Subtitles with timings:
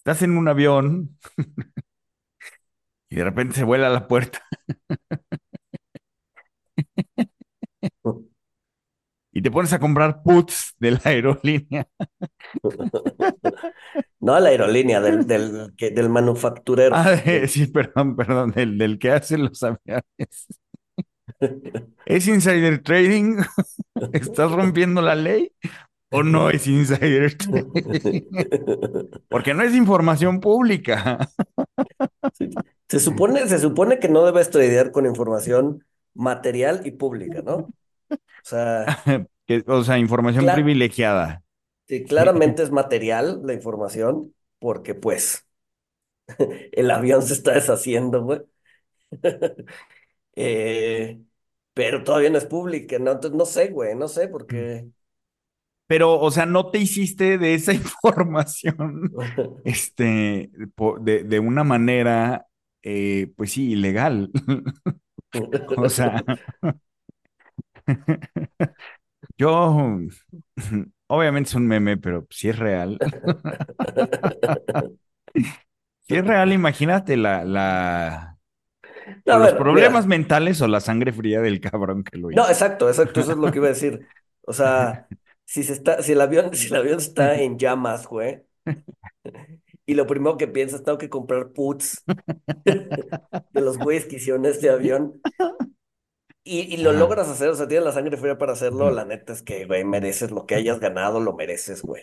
[0.00, 1.16] Estás en un avión
[3.08, 4.40] y de repente se vuela la puerta.
[9.32, 11.86] y te pones a comprar puts de la aerolínea.
[14.20, 16.94] No la aerolínea, del, del, del manufacturero.
[16.96, 17.16] Ah,
[17.48, 20.02] sí, perdón, perdón, del, del que hace los aviones.
[22.06, 23.38] ¿Es insider trading?
[24.12, 25.52] ¿Estás rompiendo la ley?
[26.10, 28.22] ¿O no es insider trading?
[29.28, 31.18] Porque no es información pública.
[32.88, 37.54] Se supone, se supone que no debes tradear con información material y pública, ¿no?
[37.56, 37.72] O
[38.42, 38.86] sea,
[39.46, 41.42] que, o sea información privilegiada.
[41.88, 45.46] sí, claramente es material la información, porque pues
[46.72, 48.40] el avión se está deshaciendo, güey.
[50.36, 51.22] Eh,
[51.74, 53.12] pero todavía no es pública, ¿no?
[53.12, 54.90] Entonces, no sé, güey, no sé, porque...
[55.90, 59.12] Pero, o sea, no te hiciste de esa información,
[59.64, 60.50] este,
[61.00, 62.46] de, de una manera,
[62.82, 64.30] eh, pues sí, ilegal.
[65.76, 66.22] O sea,
[69.38, 69.98] yo,
[71.06, 72.98] obviamente es un meme, pero si es real.
[76.00, 78.38] Si es real, imagínate la, la,
[79.26, 80.08] No, los ver, problemas mira.
[80.08, 82.42] mentales o la sangre fría del cabrón que lo hizo.
[82.42, 84.06] No, exacto, exacto, eso es lo que iba a decir.
[84.42, 85.08] O sea,
[85.50, 88.42] si se está, si el avión, si el avión está en llamas, güey,
[89.86, 92.04] y lo primero que piensas, tengo que comprar puts
[93.52, 95.20] de los güeyes que hicieron este avión,
[96.44, 96.92] y, y lo Ajá.
[96.92, 99.84] logras hacer, o sea, tienes la sangre fría para hacerlo, la neta es que, güey,
[99.84, 102.02] mereces lo que hayas ganado, lo mereces, güey.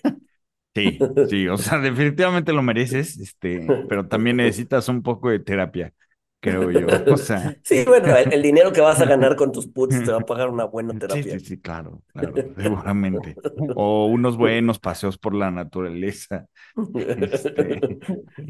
[0.75, 5.91] Sí, sí, o sea, definitivamente lo mereces, este, pero también necesitas un poco de terapia,
[6.39, 7.03] creo yo.
[7.07, 10.11] O sea, Sí, bueno, el, el dinero que vas a ganar con tus puts te
[10.11, 11.23] va a pagar una buena sí, terapia.
[11.23, 13.39] sí, sí, claro, claro, seguramente.
[13.73, 16.47] O unos buenos paseos por la naturaleza,
[16.95, 17.81] este,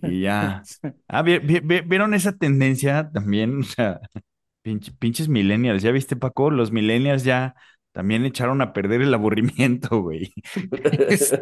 [0.04, 0.68] y ya.
[1.08, 3.60] Ah, vi- vi- vi- ¿vieron esa tendencia también?
[3.62, 4.00] O sea,
[4.64, 6.52] pinche- pinches millennials, ¿ya viste, Paco?
[6.52, 7.56] Los millennials ya
[7.94, 10.34] también echaron a perder el aburrimiento, güey.
[11.10, 11.40] Este,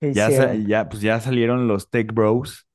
[0.00, 2.67] ¿Qué Ya, ya, pues ya salieron los tech bros,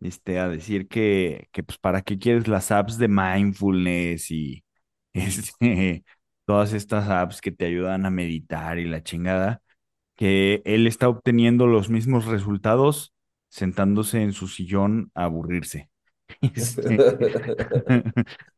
[0.00, 4.64] este, a decir que, que pues para qué quieres las apps de mindfulness y
[5.12, 6.04] este,
[6.46, 9.62] todas estas apps que te ayudan a meditar y la chingada,
[10.16, 13.14] que él está obteniendo los mismos resultados
[13.50, 15.90] sentándose en su sillón a aburrirse.
[16.42, 16.96] Este,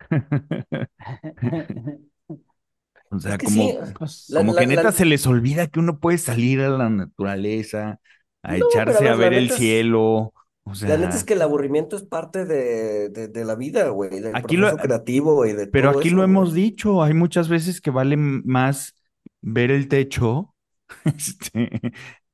[3.11, 5.27] o sea, Es que como, sí, Pues, la- como la- que neta la- se les
[5.27, 8.01] olvida que uno puede salir a la naturaleza,
[8.43, 10.33] a No, echarse a ver, el es- cielo.
[10.65, 14.21] O La neta es que el aburrimiento es parte de, de, de la vida, güey,
[14.21, 16.25] del Aquí lo- proceso creativo y de pero todo aquí eso, lo güey.
[16.25, 18.95] hemos dicho, hay muchas veces que vale más
[19.41, 20.55] ver el techo
[21.05, 21.71] este,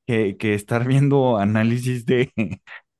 [0.07, 2.31] que, que estar viendo análisis de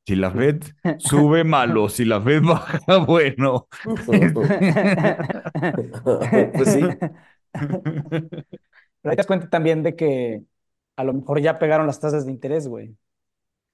[0.05, 0.61] si la Fed
[0.97, 3.67] sube malo, si la Fed baja bueno.
[6.55, 6.97] Pues sí.
[9.01, 10.43] Pero te das cuenta también de que
[10.97, 12.95] a lo mejor ya pegaron las tasas de interés, güey.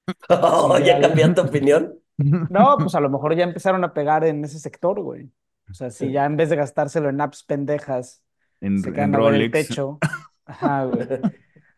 [0.29, 1.99] Oh, ¿ya ya- cambiaste opinión?
[2.49, 5.31] No, pues a lo mejor ya empezaron a pegar en ese sector, güey.
[5.69, 8.23] O sea, si ya en vez de gastárselo en apps pendejas,
[8.61, 9.99] En, se en quedan a ver el techo.
[10.45, 11.07] Ajá, güey.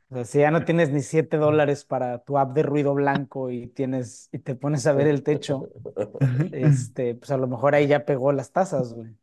[0.10, 3.50] O sea, si ya no tienes ni 7 dólares para tu app de ruido blanco
[3.51, 5.69] y tienes, y te pones a ver el techo,
[6.51, 9.16] este, pues a lo mejor ahí ya pegó las tasas, güey.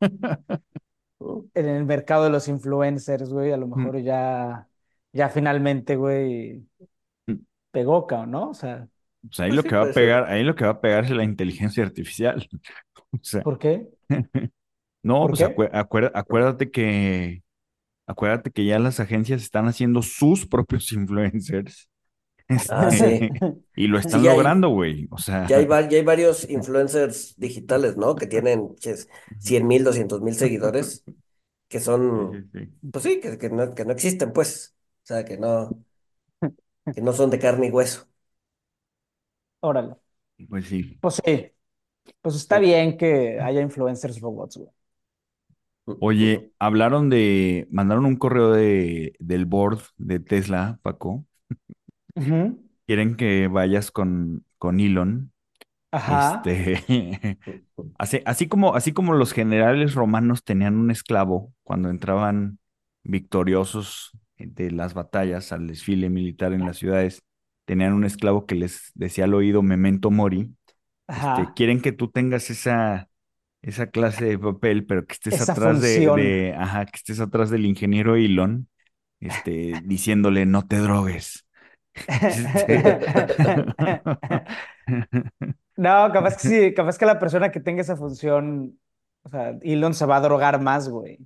[1.55, 4.69] En el mercado de los influencers, güey, a lo mejor ya,
[5.13, 6.67] ya finalmente, güey,
[7.71, 8.51] pegó, cabrón, ¿no?
[8.51, 8.89] O sea,
[9.23, 9.95] Pues ahí Pues lo sí, que va a ser.
[9.95, 12.49] pegar, ahí lo que va a pegar es la inteligencia artificial.
[13.15, 13.89] O sea, ¿por qué?
[15.03, 15.63] no, ¿Por pues qué?
[15.73, 17.43] acuérdate que
[18.07, 21.91] acuérdate que ya las agencias están haciendo sus propios influencers
[22.67, 23.29] Ah, sí.
[23.77, 25.09] Y lo están logrando, güey.
[25.11, 28.15] O sea, ya hay, ya hay varios influencers digitales, ¿no?
[28.17, 29.09] Que tienen ches,
[29.39, 31.05] 100 mil, 200 mil seguidores,
[31.69, 32.73] que son, sí.
[32.93, 34.77] pues sí, que, que no, que no existen, pues.
[35.05, 35.85] O sea, que no,
[36.91, 38.09] que no son de carne y hueso.
[39.63, 39.97] Órale.
[40.49, 41.01] Pues sí.
[41.01, 41.53] Pues sí,
[42.23, 44.71] pues está bien que haya influencers robots, güey.
[45.99, 51.27] Oye, hablaron de, mandaron un correo de, del board de Tesla, Paco.
[52.17, 52.59] Ujú.
[52.87, 55.33] Quieren que vayas con, con Elon.
[55.91, 56.43] Ajá.
[56.47, 57.39] Este,
[57.99, 62.59] así, así como, así como los generales romanos tenían un esclavo cuando entraban
[63.05, 67.23] victoriosos de las batallas al desfile militar en las ciudades,
[67.65, 70.55] tenían un esclavo que les decía al oído memento mori.
[71.09, 73.09] Este, quieren que tú tengas esa,
[73.63, 77.67] esa clase de papel, pero que estés Esa atrás de, ajá, que estés atrás del
[77.67, 78.69] ingeniero Elon,
[79.21, 81.47] este, diciéndole no te drogues.
[82.07, 82.83] Este,
[85.77, 88.79] No, capaz que sí, capaz que la persona que tenga esa función,
[89.23, 91.19] o sea, Elon se va a drogar más, güey.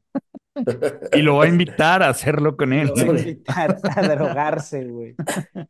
[1.12, 2.88] Y lo va a invitar a hacerlo con él.
[2.88, 5.16] Lo va a invitar a drogarse, güey.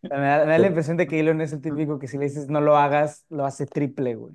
[0.03, 2.09] O sea, Me da, me da la impresión de que Elon es el típico que
[2.09, 4.35] si le dices no lo hagas, lo hace triple, güey.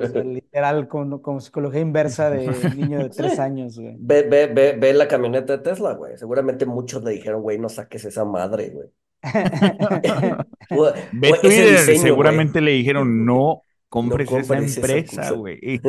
[0.00, 3.40] O sea, literal, como, como psicología inversa de niño de tres Sí.
[3.40, 3.96] años, güey.
[3.98, 6.16] Ve, ve, ve, ve la camioneta de Tesla, güey.
[6.18, 8.88] Seguramente muchos le dijeron, güey, no saques esa madre, güey.
[10.70, 12.16] O, Ve o ese Twitter, diseño, güey.
[12.16, 15.60] seguramente le dijeron no compres esa compres esa empresa, güey.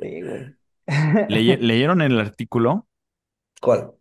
[0.00, 0.57] Sí, güey.
[1.28, 2.86] Leye- ¿Leyeron el artículo?
[3.60, 3.94] ¿Cuál?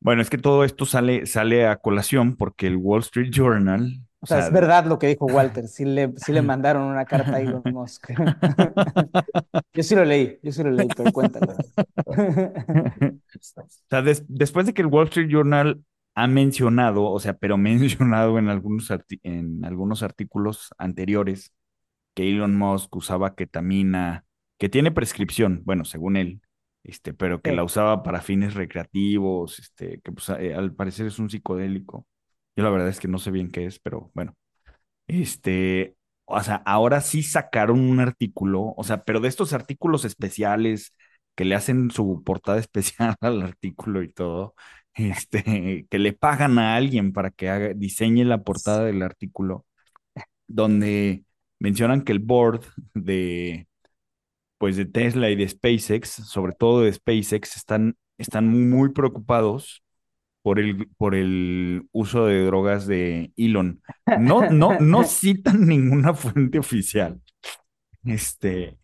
[0.00, 4.26] Bueno, es que todo esto sale, sale a colación porque el Wall Street Journal, O
[4.26, 5.66] sea, es verdad lo que dijo Walter.
[5.68, 8.10] Sí le, sí le mandaron una carta a Elon Musk.
[9.74, 11.54] Yo sí lo leí, yo sí lo leí, pero cuéntalo.
[11.54, 11.62] O
[13.90, 15.84] sea, des- después de que el Wall Street Journal
[16.14, 18.90] ha mencionado, o sea, pero mencionado en algunos,
[19.22, 21.52] en algunos artículos anteriores
[22.14, 24.24] que Elon Musk usaba ketamina,
[24.62, 26.40] que tiene prescripción, bueno, según él,
[26.84, 27.56] este, pero que Sí.
[27.56, 32.06] la usaba para fines recreativos, este, que pues, eh, al parecer es un psicodélico.
[32.56, 34.36] Yo la verdad es que no sé bien qué es, pero bueno.
[35.08, 40.94] Este, o sea, ahora sí sacaron un artículo, o sea, pero de estos artículos especiales
[41.36, 44.54] que le hacen su portada especial al artículo y todo,
[44.94, 49.66] este, que le pagan a alguien para que haga, diseñe la portada del artículo,
[50.48, 51.24] donde
[51.60, 53.68] mencionan que el board de,
[54.62, 59.82] pues, de Tesla y de SpaceX, sobre todo de SpaceX, están, están muy preocupados
[60.40, 63.82] por el, por el uso de drogas de Elon.
[64.20, 67.20] No, no, no citan ninguna fuente oficial.
[68.04, 68.78] Este,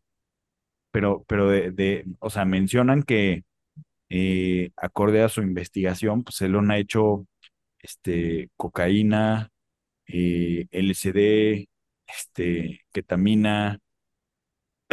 [0.90, 3.44] pero, pero de, de, o sea, mencionan que
[4.08, 7.24] eh, acorde a su investigación, pues Elon ha hecho
[7.78, 9.52] este, cocaína,
[10.08, 11.68] eh, LSD,
[12.08, 13.78] este, ketamina,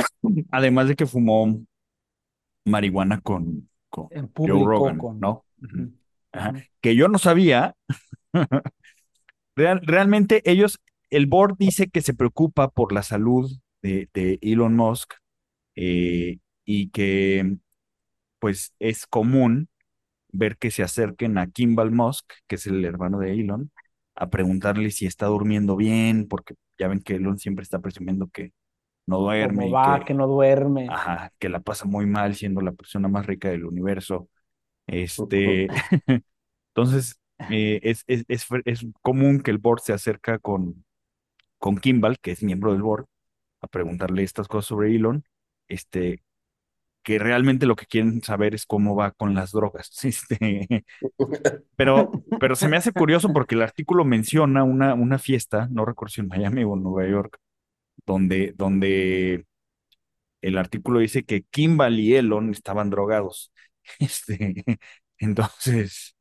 [0.51, 1.65] además de que fumó
[2.65, 5.19] marihuana con, con En Joe Rogan, con...
[5.19, 5.45] ¿no?
[6.31, 6.53] Ajá.
[6.81, 7.75] Que yo no sabía.
[9.55, 13.51] Real- realmente ellos, el board dice que se preocupa por la salud
[13.81, 15.13] de, de Elon Musk
[15.75, 17.57] eh, y que
[18.39, 19.69] pues es común
[20.31, 23.71] ver que se acerquen a Kimball Musk, que es el hermano de Elon,
[24.15, 28.53] a preguntarle si está durmiendo bien, porque ya ven que Elon siempre está presumiendo que
[29.07, 29.99] no duerme ¿Cómo va?
[29.99, 30.95] que, Que no duerme.
[30.95, 34.29] ajá, que la pasa muy mal siendo la persona más rica del universo.
[34.87, 35.67] Este,
[36.75, 37.19] entonces,
[37.49, 40.85] eh, es, es, es, es común que el board se acerca con,
[41.59, 43.07] con Kimball, que es miembro del board,
[43.61, 45.25] a preguntarle estas cosas sobre Elon,
[45.67, 46.23] este,
[47.03, 49.91] que realmente lo que quieren saber es cómo va con las drogas.
[50.05, 50.85] Este,
[51.75, 56.13] pero, pero se me hace curioso porque el artículo menciona una, una fiesta, no recuerdo
[56.13, 57.39] si en Miami o en Nueva York,
[58.05, 59.45] donde, donde
[60.41, 63.51] el artículo dice que Kimball y Elon estaban drogados.
[63.99, 64.63] Este,
[65.19, 66.15] entonces,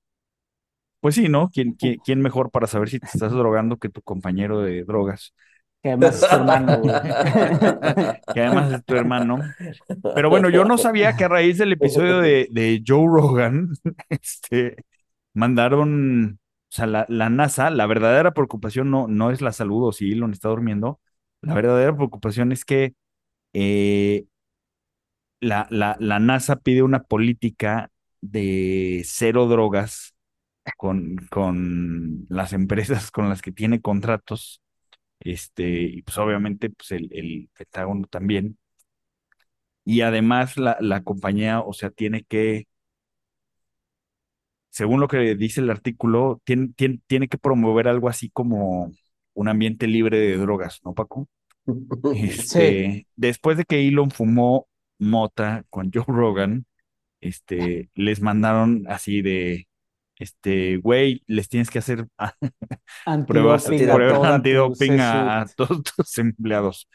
[1.01, 1.51] pues sí, ¿no?
[1.53, 5.35] ¿Quién, quién, quién mejor para saber si te estás drogando que tu compañero de drogas?
[5.83, 6.95] Que además es tu hermano, güey.
[8.35, 9.39] Que además es tu hermano.
[10.15, 13.69] Pero bueno, yo no sabía que a raíz del episodio de, de Joe Rogan,
[14.09, 14.77] este,
[15.35, 19.93] mandaron, o sea, la, la NASA, la verdadera preocupación no, no es la salud o
[19.93, 21.01] si Elon está durmiendo,
[21.47, 22.95] la verdadera preocupación es que
[23.55, 24.27] eh,
[25.41, 30.15] la, la, la NASA pide una política de cero drogas
[30.79, 34.63] con, con las empresas con las que tiene contratos,
[35.21, 38.59] este, y pues obviamente pues el, el Pentágono también.
[39.85, 42.67] Y además la, la compañía, o sea, tiene que
[44.71, 48.91] según lo que dice el artículo, tiene, tiene, tiene que promover algo así como
[49.35, 51.29] un ambiente libre de drogas, ¿no, Paco?
[52.15, 52.27] Sí.
[52.27, 56.67] Este, después de que Elon fumó mota con Joe Rogan,
[57.21, 59.67] este, les mandaron así de,
[60.19, 62.07] este, güey, les tienes que hacer
[63.27, 66.89] pruebas, pruebas antidoping a, a todos tus empleados.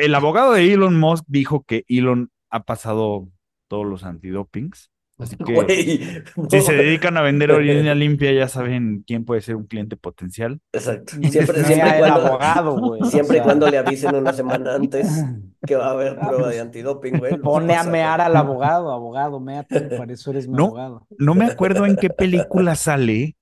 [0.00, 3.28] El abogado de Elon Musk dijo que Elon ha pasado
[3.68, 4.90] todos los antidopings,
[5.24, 9.56] así que Güey, si se dedican a vender orina limpia, ya saben quién puede ser
[9.56, 10.60] un cliente potencial.
[10.72, 11.12] Exacto.
[11.30, 13.02] Siempre, sea siempre cuando, abogado, güey.
[13.02, 15.08] o siempre y sea, cuando le avisen una semana antes
[15.66, 17.38] que va a haber Ah, prueba pues, de antidoping, güey.
[17.38, 21.06] Pone a mear al abogado, abogado, méate, para eso eres mi No, abogado.
[21.18, 23.36] no me acuerdo en qué película sale,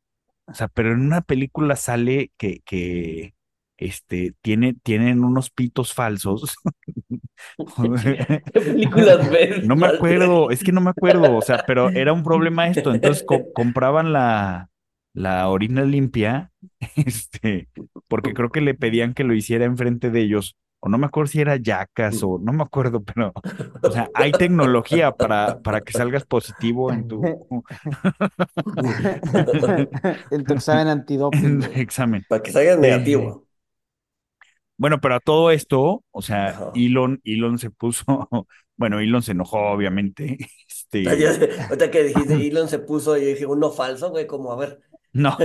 [0.46, 3.34] o sea, pero en una película sale que, que
[3.78, 6.56] este, tiene, tienen unos pitos falsos.
[8.52, 12.12] ¿Qué películas ves, No me acuerdo, es que no me acuerdo, o sea, pero era
[12.12, 12.90] un problema esto.
[12.92, 14.70] Entonces co- compraban la,
[15.14, 16.52] la orina limpia,
[16.96, 17.68] este,
[18.08, 21.28] porque creo que le pedían que lo hiciera enfrente de ellos, o no me acuerdo
[21.32, 25.92] si era Yacas o no me acuerdo, pero, o sea, hay tecnología para, para que
[25.92, 27.32] salgas positivo en tu,
[30.30, 32.24] En tu examen antidoping, examen.
[32.28, 33.47] Para que salgas negativo.
[34.78, 36.70] Bueno, pero a todo esto, o sea.
[36.74, 38.04] Elon, Elon se puso,
[38.76, 41.08] bueno, Elon se enojó, obviamente, este,
[41.64, 44.80] Ahorita que dijiste, Elon se puso y yo dije, uno falso, güey, como a ver.
[45.12, 45.36] no,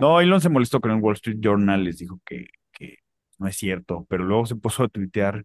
[0.00, 2.98] no, Elon se molestó con el Wall Street Journal, les dijo que, que
[3.38, 5.44] no es cierto, pero luego se puso a tuitear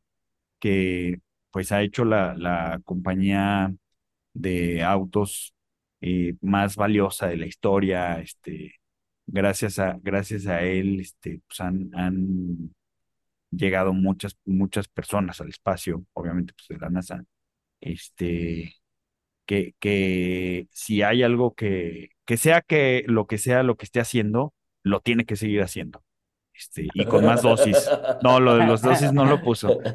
[0.59, 1.19] que
[1.51, 3.73] pues ha hecho la, la compañía
[4.33, 5.53] de autos
[6.01, 8.78] eh, más valiosa de la historia, este,
[9.31, 12.73] gracias a, gracias a él, este, pues han, han
[13.51, 17.23] llegado muchas, muchas personas al espacio, obviamente pues de la NASA,
[17.81, 18.75] este,
[19.45, 23.99] que, que si hay algo que, que sea que lo que sea lo que esté
[23.99, 26.03] haciendo, lo tiene que seguir haciendo.
[26.53, 27.89] Este, y con más dosis.
[28.21, 29.79] No, lo de los dosis no lo puso.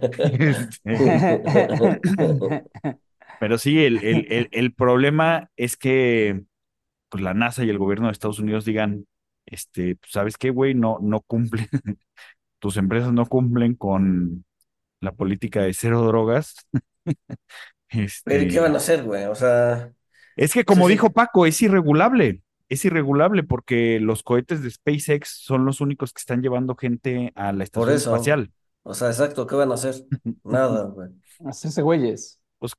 [0.87, 1.93] Este,
[3.41, 6.43] pero sí, el, el, el, el problema es que
[7.11, 9.07] pues, la NASA y el gobierno de Estados Unidos digan,
[9.47, 10.75] este, pues, ¿sabes qué, güey?
[10.75, 11.69] No, no cumplen,
[12.61, 14.45] tus empresas no cumplen con
[15.01, 16.57] la política de cero drogas.
[18.27, 19.25] Pero ¿y ¿qué van a Este, hacer, güey?
[19.27, 19.93] O sea,
[20.37, 20.89] es que como sí.
[20.89, 22.43] dijo Paco, es irregulable.
[22.69, 27.53] Es irregulable porque los cohetes de SpaceX son los únicos que están llevando gente a
[27.53, 28.37] la Por estación eso.
[28.37, 28.53] espacial.
[28.83, 30.07] O sea, exacto, ¿qué van a hacer?
[30.45, 31.11] Nada, güey.
[31.45, 32.41] Hacerse güeyes.
[32.59, 32.73] Pues,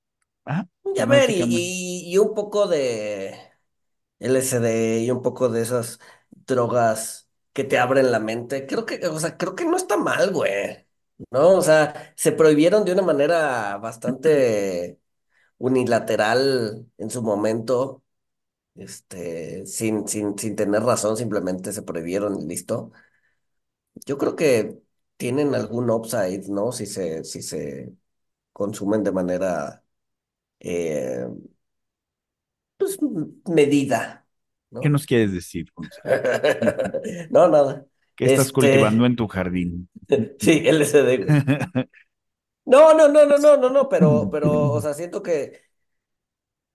[0.45, 3.36] ah, Y a ver, y, y un poco de
[4.19, 6.00] LSD y un poco de esas
[6.47, 8.65] drogas que te abren la mente.
[8.67, 10.85] Creo que, o sea, creo que no está mal, güey.
[11.31, 11.57] ¿No?
[11.57, 14.99] O sea, se prohibieron de una manera bastante
[15.57, 18.03] unilateral en su momento,
[18.75, 22.91] este, sin, sin, sin tener razón, simplemente se prohibieron y listo.
[24.05, 24.81] Yo creo que
[25.17, 26.71] tienen algún upside, ¿no?
[26.71, 27.93] Si se, si se
[28.53, 29.83] consumen de manera,
[30.61, 31.27] eh,
[32.77, 32.97] pues,
[33.47, 34.25] medida,
[34.79, 34.89] ¿Qué ¿no?
[34.89, 35.72] nos quieres decir?
[37.32, 37.86] No, nada.
[38.15, 39.89] ¿Qué estás cultivando Este, en tu jardín?
[40.39, 41.27] sí, LSD.
[42.65, 45.62] No, no, no, no, no, no, no, pero, pero, o sea, siento que,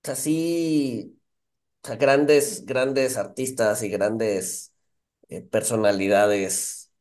[0.02, 1.20] o sea, sí,
[1.84, 4.74] o sea, grandes, grandes artistas y grandes
[5.28, 6.92] eh, personalidades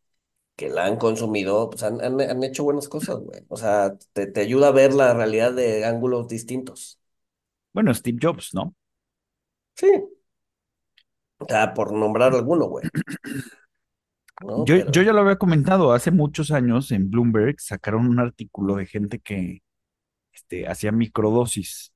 [0.55, 3.41] que la han consumido, pues han, han, han hecho buenas cosas, güey.
[3.49, 6.99] O sea, te, te ayuda a ver la realidad de ángulos distintos.
[7.73, 8.75] Bueno, Steve Jobs, ¿no?
[9.75, 9.87] Sí.
[11.39, 12.85] O sea, por nombrar alguno, güey,
[14.41, 14.65] ¿no?
[14.65, 18.85] Yo, yo ya lo había comentado, hace muchos años en Bloomberg sacaron un artículo de
[18.85, 19.61] gente que
[20.33, 21.93] este, hacía microdosis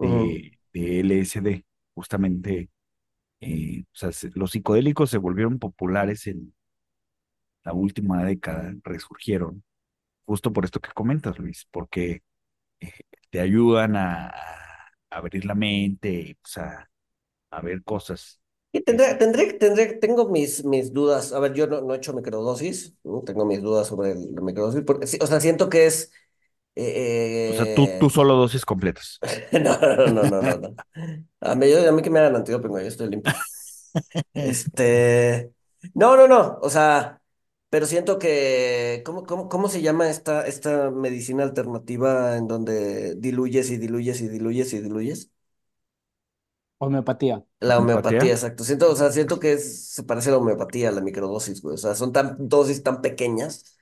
[0.00, 1.64] de, de LSD,
[1.94, 2.70] justamente,
[3.40, 6.54] eh, o sea, se- los psicodélicos se volvieron populares en
[7.64, 9.64] la última década, resurgieron,
[10.26, 12.22] justo por esto que comentas, Luis, porque
[12.80, 12.92] eh,
[13.30, 16.90] te ayudan a, a abrir la mente, pues, a,
[17.50, 18.40] a ver cosas.
[18.84, 21.32] Tendré, tendré, tendré, tengo mis, mis dudas.
[21.32, 23.22] A ver, yo no, no he hecho microdosis, ¿no?
[23.22, 26.12] Tengo mis dudas sobre la microdosis, porque, o sea, siento que es...
[27.46, 29.22] O sea, tú, eh, tú solo dosis completas.
[29.52, 30.76] No, no, no, no, no.
[31.40, 33.34] A mí, yo- a mí que me hagan antidoping, yo estoy limpio.
[34.34, 35.52] Este,
[35.94, 37.22] no, no, no, o sea,
[37.70, 43.70] pero siento que, ¿cómo, cómo, cómo se llama esta, esta medicina alternativa en donde diluyes
[43.70, 45.30] y diluyes y diluyes y diluyes?
[46.78, 47.44] Homeopatía.
[47.60, 48.34] La homeopatía, ¿Homeopatía?
[48.34, 48.64] exacto.
[48.64, 51.74] Siento, o sea, siento que es- se parece a la homeopatía, a la microdosis, güey.
[51.74, 53.78] O sea, son tan dosis tan pequeñas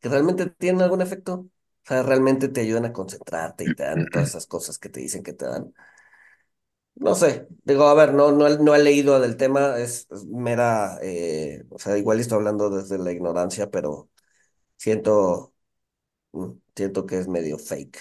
[0.00, 1.34] que realmente tienen algún efecto.
[1.84, 5.00] O sea, realmente te ayudan a concentrarte y te dan todas esas cosas que te
[5.00, 5.74] dicen que te dan.
[6.94, 10.24] No sé, digo, a ver, no, no, he- no he leído del tema, es, es
[10.26, 14.10] mera, eh, o sea, igual estoy hablando desde la ignorancia, pero
[14.76, 15.54] siento,
[16.32, 17.98] mm, siento que es medio fake.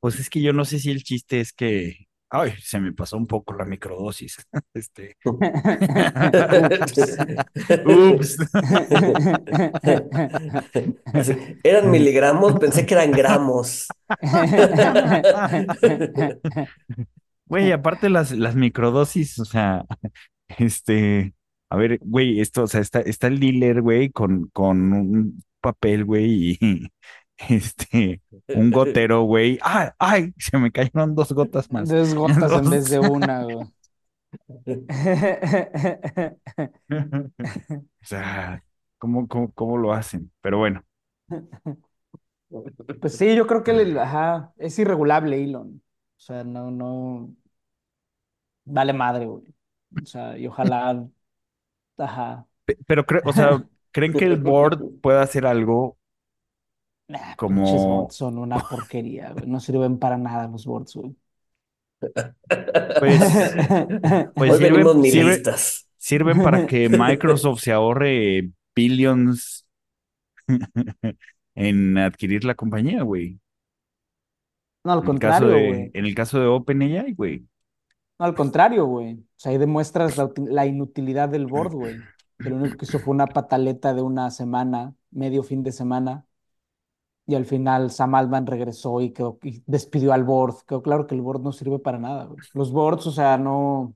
[0.00, 3.16] Pues es que yo no sé si el chiste es que, ay, se me pasó
[3.16, 4.36] un poco la microdosis.
[4.74, 5.16] Este,
[7.86, 8.36] Ups.
[11.62, 13.86] eran miligramos, pensé que eran gramos.
[17.46, 19.84] Güey, aparte las, las microdosis, o sea,
[20.58, 21.34] este,
[21.70, 26.04] a ver, güey, esto, o sea, está, está el dealer, güey, con, con un papel,
[26.04, 26.88] güey, y
[27.48, 28.22] este,
[28.54, 29.58] un gotero, güey.
[29.62, 30.34] ¡Ay, ay!
[30.38, 31.88] Se me cayeron dos gotas más.
[31.88, 33.66] Dos gotas en vez de una, güey.
[38.02, 38.64] O sea,
[38.98, 40.32] ¿cómo, cómo, cómo lo hacen?
[40.40, 40.84] Pero bueno,
[43.00, 45.82] Pues sí, yo creo que el- ajá, es irregulable Elon.
[46.16, 47.34] O sea, no, no,
[48.64, 49.44] vale madre, güey.
[50.02, 51.06] O sea, y ojalá,
[51.98, 52.48] ajá.
[52.64, 55.98] pe- pero, cre- o sea, ¿creen que el board pueda hacer algo
[57.08, 59.46] Nah, Como- pinches bots son una porquería, güey.
[59.46, 61.14] No sirven para nada los bots, güey.
[62.98, 63.20] Pues,
[64.34, 65.42] pues sirven,
[65.98, 69.66] sirven para que Microsoft se ahorre billions
[71.54, 73.40] en adquirir la compañía, güey.
[74.84, 75.90] No, al En el caso contrario, de, güey.
[75.94, 77.46] en el caso de OpenAI, güey.
[78.18, 79.14] No, al contrario, güey.
[79.14, 82.08] O sea, ahí demuestras la, uti- la inutilidad del board, güey.
[82.42, 86.26] Que lo único que hizo fue una pataleta de una semana, medio fin de semana.
[87.26, 90.56] Y al final Sam Altman regresó y, quedó, y despidió al board.
[90.66, 92.40] Quedó claro que el board no sirve para nada, güey.
[92.52, 93.94] Los boards, o sea, no,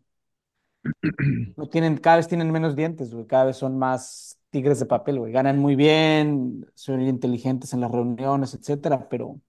[1.57, 3.27] no tienen, cada vez tienen menos dientes, güey.
[3.27, 5.33] Cada vez son más tigres de papel, güey.
[5.33, 9.41] Ganan muy bien, son inteligentes en las reuniones, etcétera, pero,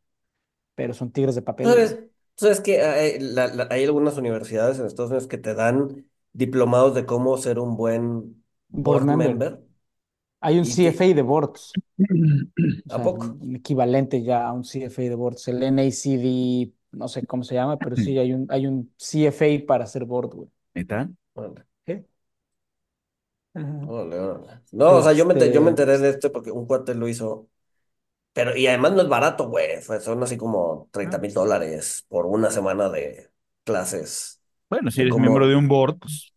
[0.76, 1.88] pero son tigres de papel, güey.
[1.88, 2.00] ¿Sabes?
[2.36, 6.96] ¿Sabes que hay, la- la- hay algunas universidades en Estados Unidos que te dan diplomados
[6.96, 9.38] de cómo ser un buen Board board member.
[9.38, 9.60] member?
[10.42, 11.80] Hay un CFA de boards.
[12.88, 13.40] O ¿A sea, poco?
[13.42, 17.80] un equivalente ya a un CFA de boards, el NACD, no sé cómo se llama,
[17.82, 20.50] pero sí hay un, hay un CFA para hacer board, güey.
[20.74, 21.10] ¿Neta?
[21.36, 22.06] Órale, ¿Qué?
[23.54, 23.90] Ajá.
[23.90, 24.62] órale, órale.
[24.72, 27.08] No, o sea, yo me, ente- yo me enteré de este porque un cuate lo
[27.08, 27.50] hizo.
[28.34, 29.82] Pero, y además no es barato, güey.
[30.02, 33.32] Son así como 30 mil dólares por una semana de
[33.66, 34.42] clases.
[34.70, 36.34] Bueno, si eres miembro de un board, pues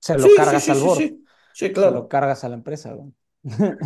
[0.00, 1.14] Se lo Sí, cargas sí, al sí, board,
[1.52, 1.72] sí.
[1.74, 2.08] Se lo claro.
[2.08, 3.12] cargas a la empresa, güey.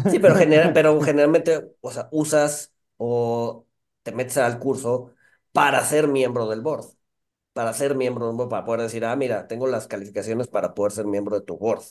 [0.05, 3.67] Sí, pero, genera- pero generalmente, o sea, usas o
[4.03, 5.15] te metes al curso
[5.53, 6.87] para ser miembro del board.
[7.53, 10.93] Para ser miembro del board, para poder decir, ah, mira, tengo las calificaciones para poder
[10.93, 11.83] ser miembro de tu board.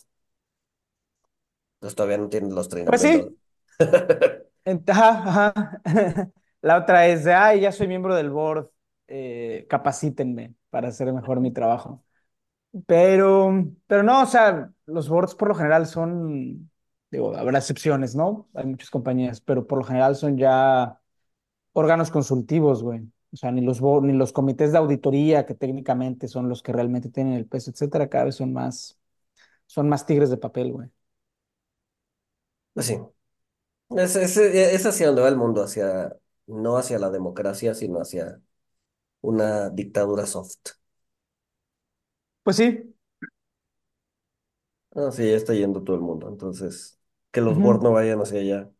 [1.78, 3.38] Entonces todavía no tienes los 30 Pues sí.
[4.88, 5.54] ajá.
[6.62, 8.72] La otra es de, ay, ya soy miembro del board,
[9.08, 12.04] eh, capacítenme para hacer mejor mi trabajo.
[12.88, 16.70] Pero, pero no, o sea, los boards por lo general son,
[17.10, 18.50] digo, habrá excepciones, ¿no?
[18.54, 21.00] Hay muchas compañías, pero por lo general son ya
[21.74, 23.02] órganos consultivos, güey.
[23.34, 27.10] O sea, ni los, ni los comités de auditoría, que técnicamente son los que realmente
[27.10, 29.00] tienen el peso, etcétera, cada vez son más,
[29.68, 30.90] son más tigres de papel, güey.
[32.78, 32.98] Sí.
[33.92, 36.16] Es, es, es hacia donde va el mundo, hacia,
[36.48, 38.42] no hacia la democracia, sino hacia
[39.22, 40.58] una dictadura soft.
[42.46, 42.96] Pues sí.
[44.96, 46.30] Así ya está yendo todo el mundo.
[46.30, 47.00] Entonces,
[47.32, 47.62] que los Ujú.
[47.62, 48.72] board no vayan hacia allá.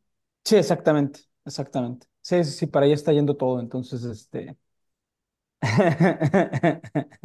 [0.46, 2.08] Sí, exactamente, exactamente.
[2.22, 4.58] Sí, sí, sí, para allá está yendo todo, entonces, este...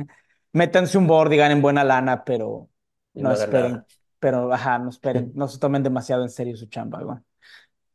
[0.53, 2.71] Métanse un board y ganen buena lana, pero
[3.15, 3.87] Y no no hagan esperen, nada.
[4.19, 7.19] pero, ajá, no esperen, no se tomen demasiado en serio su chamba, güey.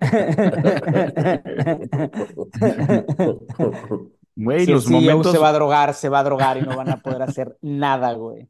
[4.35, 6.61] güey, Si el los CEO momentos, se va a drogar, se va a drogar y
[6.61, 8.47] no van a poder hacer nada, güey.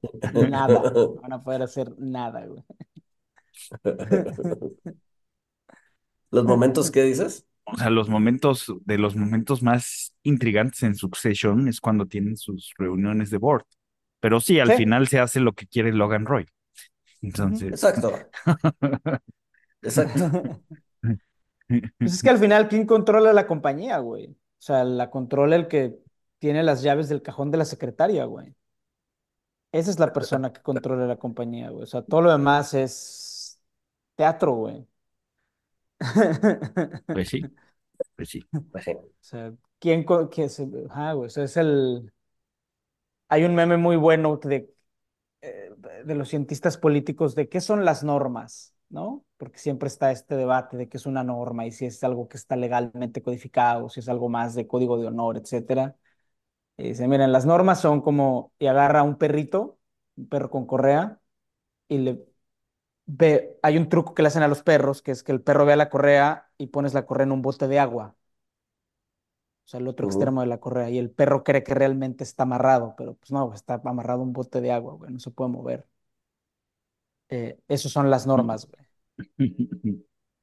[0.50, 0.92] Nada.
[0.92, 2.64] No van a poder hacer nada, güey.
[6.32, 7.46] ¿Los momentos qué dices?
[7.68, 12.74] o sea, los momentos, de los momentos más intrigantes en Succession es cuando tienen sus
[12.78, 13.64] reuniones de board.
[14.20, 14.78] Pero sí, al Sí.
[14.78, 16.46] final se hace lo que quiere Logan Roy.
[17.22, 18.12] Entonces, Exacto.
[19.82, 20.62] Exacto.
[21.68, 24.36] Pues es que al final, ¿quién controla la compañía, güey?
[24.60, 26.00] O sea, la controla el que
[26.40, 28.56] tiene las llaves del cajón de la secretaria, güey.
[29.72, 31.84] Esa es la persona que controla la compañía, güey.
[31.84, 33.60] O sea, todo lo demás es
[34.16, 34.88] teatro, güey.
[37.08, 37.42] pues sí,
[38.16, 38.42] pues sí.
[38.72, 38.92] Pues sí.
[38.92, 40.06] O sea, ¿quién,
[40.38, 40.62] es?
[40.90, 41.28] Ajá, güey.
[41.28, 42.12] O sea, es el...
[43.28, 44.74] Hay un meme muy bueno de,
[45.42, 45.72] eh,
[46.06, 49.25] de los cientistas políticos de qué son las normas, ¿no?
[49.46, 52.38] Porque siempre está este debate de qué es una norma y si es algo que
[52.38, 55.96] está legalmente codificado, si es algo más de código de honor, etcétera.
[56.78, 59.80] Y dice, miren, las normas son como, y agarra a un perrito,
[60.18, 61.22] un perro con correa,
[61.90, 62.26] y le
[63.08, 65.66] ve, hay un truco que le hacen a los perros, que es que el perro
[65.66, 68.16] vea la correa y pones la correa en un bote de agua.
[69.66, 70.90] O sea, el otro extremo de la correa.
[70.90, 74.34] Y el perro cree que realmente está amarrado, pero pues no, está amarrado a un
[74.34, 75.88] bote de agua, güey, no se puede mover.
[77.30, 78.85] Eh, esas son las normas, güey.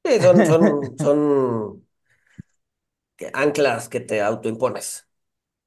[0.05, 1.85] Sí, son, son, son
[3.17, 5.07] que- anclas que te autoimpones.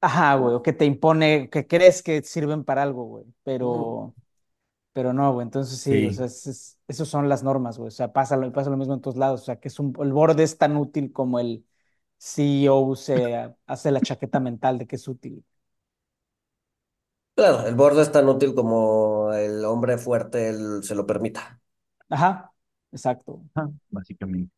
[0.00, 3.24] Ajá, güey, o que te impone, que crees que sirven para algo, güey,
[3.60, 3.82] Ujú.
[3.82, 4.14] pero,
[4.92, 6.12] pero no, güey, entonces sí, o Sí.
[6.12, 8.94] sea, es, es- esos son las normas, güey, o sea, pasa lo, pasa lo mismo
[8.94, 11.66] en todos lados, o sea, que es un, el borde es tan útil como el
[12.18, 15.44] CEO se hace la chaqueta mental de que es útil.
[17.34, 21.60] Claro, el borde es tan útil como el hombre fuerte se lo permita.
[22.10, 22.52] Ajá,
[22.96, 23.42] exacto.
[23.90, 24.52] Básicamente.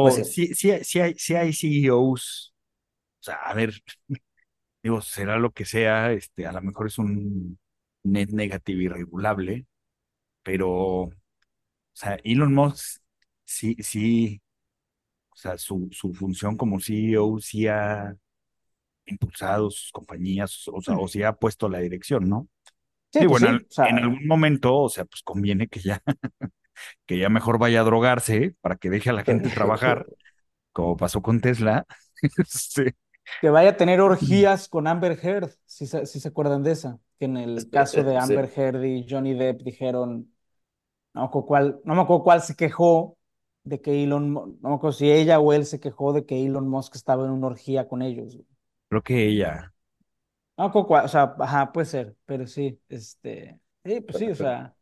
[0.00, 0.24] Pues Pero sí.
[0.24, 2.54] sí, sí, hay- sí hay, sí hay CEOs,
[3.20, 3.72] o sea, a ver,
[4.82, 7.58] digo, será lo que sea, este, a lo mejor es un
[8.04, 9.66] net negative irregulable,
[10.42, 11.12] pero, o
[11.94, 13.02] sea, Elon Musk
[13.44, 14.42] sí, sí,
[15.30, 18.14] o sea, su, su función como CEO sí ha
[19.06, 22.48] impulsado sus compañías, o sea, o sí ha puesto la dirección, ¿no?
[23.12, 25.68] Sí, Digo, pues en, sí, al- o sea, en algún momento, o sea, pues conviene
[25.68, 26.02] que ya,
[27.06, 30.06] que ya mejor vaya a drogarse para que deje a la gente trabajar,
[30.72, 31.86] como pasó con Tesla.
[32.38, 32.94] Este,
[33.40, 36.98] que vaya a tener orgías con Amber Heard, si se, si se acuerdan de esa,
[37.18, 38.16] que en el caso de Sí.
[38.16, 40.32] Amber Heard y Johnny Depp dijeron,
[41.14, 43.18] no me acuerdo cuál, no me acuerdo cuál se quejó
[43.64, 46.68] de que Elon, no me acuerdo si ella o él se quejó de que Elon
[46.68, 48.38] Musk estaba en una orgía con ellos.
[48.88, 49.72] creo que ella,
[50.56, 54.30] No me acuerdo cuál, o sea, ajá, puede ser, pero sí, este, sí, pues sí,
[54.30, 54.76] o sea.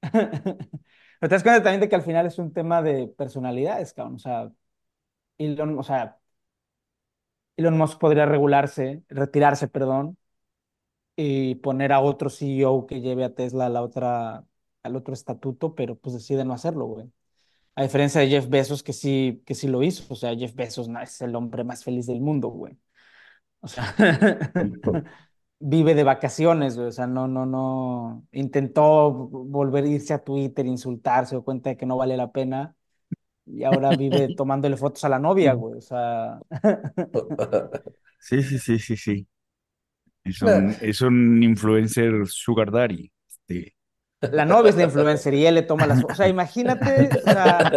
[0.00, 4.16] Pero te das cuenta también de que al final es un tema de personalidades, cabrón,
[4.16, 4.50] o sea,
[5.38, 6.18] Elon, o sea,
[7.56, 10.16] Elon Musk podría regularse, retirarse, perdón,
[11.16, 14.46] y poner a otro CEO que lleve a Tesla a la otra,
[14.82, 17.12] al otro estatuto, pero pues decide no hacerlo, güey.
[17.76, 20.04] A diferencia de Jeff Bezos, que sí, que sí lo hizo.
[20.12, 22.78] O sea, Jeff Bezos no, es el hombre más feliz del mundo, güey.
[23.60, 23.94] O sea,
[25.60, 26.88] vive de vacaciones, güey.
[26.88, 28.26] O sea, no, no, no.
[28.32, 32.32] Intentó volver a irse a Twitter, insultar, se dio cuenta de que no vale la
[32.32, 32.74] pena.
[33.46, 35.76] Y ahora vive tomándole fotos a la novia, güey.
[35.76, 36.40] O sea,
[38.18, 39.28] sí, sí, sí, sí, sí,
[40.24, 43.74] es un, es un influencer sugar daddy, este.
[44.20, 46.14] la novia es la influencer y él le toma las fotos.
[46.14, 47.70] O sea, imagínate, o sea,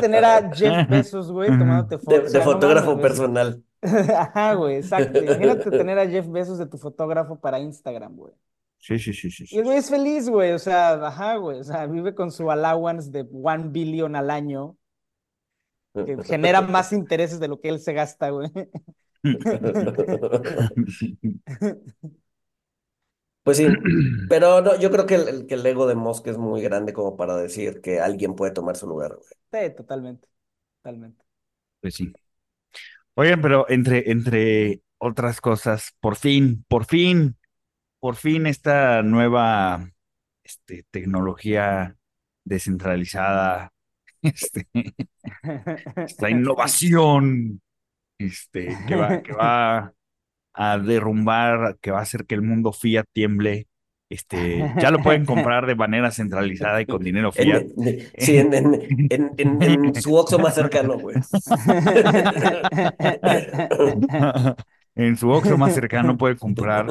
[0.00, 2.28] tener a Jeff Bezos, güey, tomándote De, fotos.
[2.28, 3.62] O de no fotógrafo mames, personal.
[4.16, 5.18] Ajá, güey, exacto.
[5.18, 8.34] Imagínate tener a Jeff Bezos de tu fotógrafo para Instagram, güey.
[8.78, 10.52] Sí, sí, sí, sí, Y el güey es feliz, güey.
[10.52, 11.60] O sea, ajá, güey.
[11.60, 14.76] O sea, vive con su allowance de one billion al año,
[16.04, 18.50] que genera más intereses de lo que él se gasta, güey.
[23.44, 23.66] Pues sí,
[24.28, 26.92] pero no, yo creo que el, el- que el ego de Musk es muy grande
[26.92, 29.28] como para decir que alguien puede tomar su lugar, güey.
[29.52, 30.28] Sí, totalmente,
[30.82, 31.24] totalmente.
[31.80, 32.16] Pues sí.
[33.14, 37.36] Oigan, pero entre, entre otras cosas, por fin, por fin,
[38.00, 39.90] por fin esta nueva
[40.44, 41.96] este, tecnología
[42.44, 43.72] descentralizada,
[44.22, 44.66] este,
[45.96, 47.60] esta innovación,
[48.18, 49.92] este, que va, que va
[50.54, 53.68] a derrumbar, que va a hacer que el mundo fiat tiemble,
[54.12, 57.64] este, ya lo pueden comprar de manera centralizada y con dinero fiat.
[57.76, 58.74] en- sí, en, en,
[59.10, 61.16] en, en- en su Oxxo más cercano, güey.
[64.94, 66.86] En su Oxxo más cercano puede comprar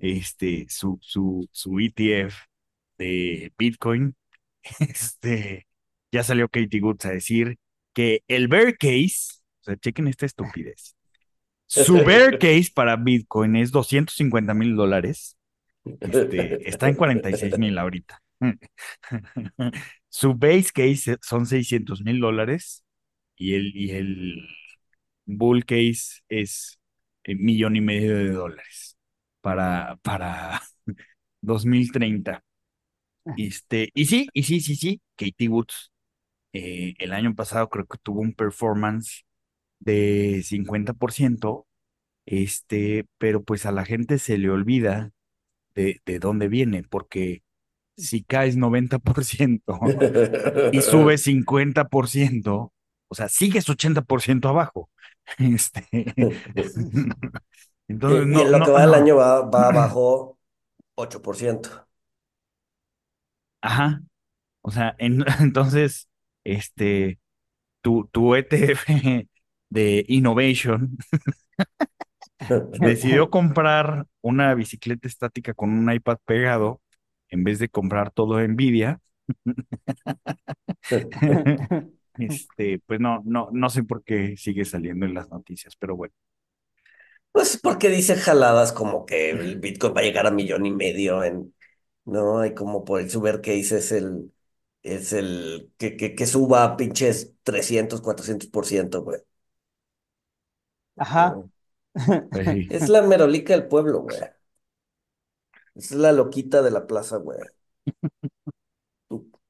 [0.00, 2.34] este, su, su, su ETF
[2.98, 4.14] de Bitcoin.
[4.78, 5.66] Este,
[6.12, 7.56] ya salió Katie Woods a decir
[7.94, 10.94] que el bear case, o sea, chequen esta estupidez.
[11.66, 15.35] Su bear case para Bitcoin es 250 mil dólares.
[16.00, 18.22] Este, está en 46 mil ahorita.
[20.08, 22.84] Su base case son 600 mil dólares
[23.36, 24.48] y el, y el
[25.24, 26.78] bull case es
[27.26, 28.96] un millón y medio de dólares
[29.40, 30.62] para, para
[31.40, 32.42] 2030.
[33.36, 35.90] Este, y sí, y sí, sí, sí, Katie Woods
[36.52, 39.24] eh, el año pasado creo que tuvo un performance
[39.80, 41.66] de 50%,
[42.26, 45.12] este, pero pues a la gente se le olvida
[45.76, 47.44] de, de dónde viene, porque
[47.96, 49.80] si caes 90%
[50.70, 52.72] y subes 50%,
[53.08, 54.90] o sea, sigues 80% abajo.
[55.38, 55.86] Este,
[58.06, 58.94] Y, entonces, y no, en lo no, que va del no.
[58.94, 60.38] año va, va abajo
[60.96, 61.86] 8%.
[63.60, 64.02] Ajá.
[64.62, 66.08] O sea, en- entonces,
[66.44, 67.20] este,
[67.82, 69.28] tu, tu ETF
[69.70, 70.98] de Innovation
[72.72, 76.80] decidió comprar una bicicleta estática con un iPad pegado
[77.28, 79.00] en vez de comprar todo Nvidia.
[82.18, 86.14] Este, pues no, no, no sé por qué sigue saliendo en las noticias, pero bueno.
[87.32, 91.22] Pues porque dice jaladas como que el Bitcoin va a llegar a millón y medio
[91.24, 91.54] en,
[92.04, 92.44] ¿no?
[92.46, 94.32] Y como por el super case es el,
[94.82, 99.20] es el, que, que, que suba a pinches 300, 400%, güey.
[100.96, 101.42] Ajá.
[102.68, 104.20] Es la merolica del pueblo, güey.
[105.76, 107.38] Es la loquita de la plaza, güey.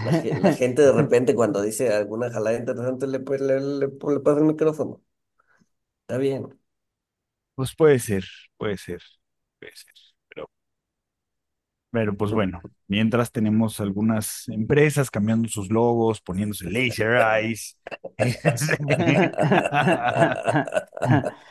[0.00, 3.88] La, ge- la gente de repente cuando dice alguna jalada interesante le, le, le
[4.20, 5.02] pasa el micrófono.
[6.02, 6.58] Está bien.
[7.54, 8.24] Pues puede ser,
[8.56, 9.02] puede ser,
[9.60, 9.94] puede ser.
[11.94, 17.78] Pero, pues bueno, mientras tenemos algunas empresas cambiando sus logos, poniéndose laser eyes.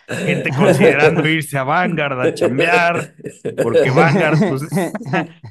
[0.10, 3.16] Gente considerando irse a Vanguard a chambear,
[3.64, 4.64] porque Vanguard, pues,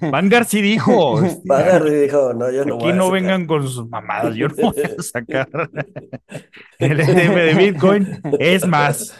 [0.13, 3.23] Vanguard sí dijo, este, Vanguard dijo, no, yo no aquí voy a no sacar".
[3.23, 5.49] vengan con sus mamadas, yo no voy a sacar
[6.79, 8.21] el ETF de Bitcoin.
[8.39, 9.19] Es más,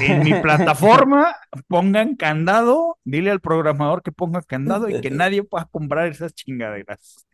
[0.00, 1.34] en mi plataforma
[1.68, 7.26] pongan candado, dile al programador que ponga candado y que nadie pueda comprar esas chingaderas.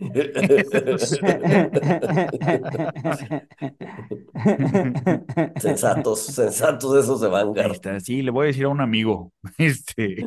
[5.57, 7.73] Sensatos, sensatos esos de Vanguard.
[7.73, 10.16] está, sí, le voy a decir a un amigo, este,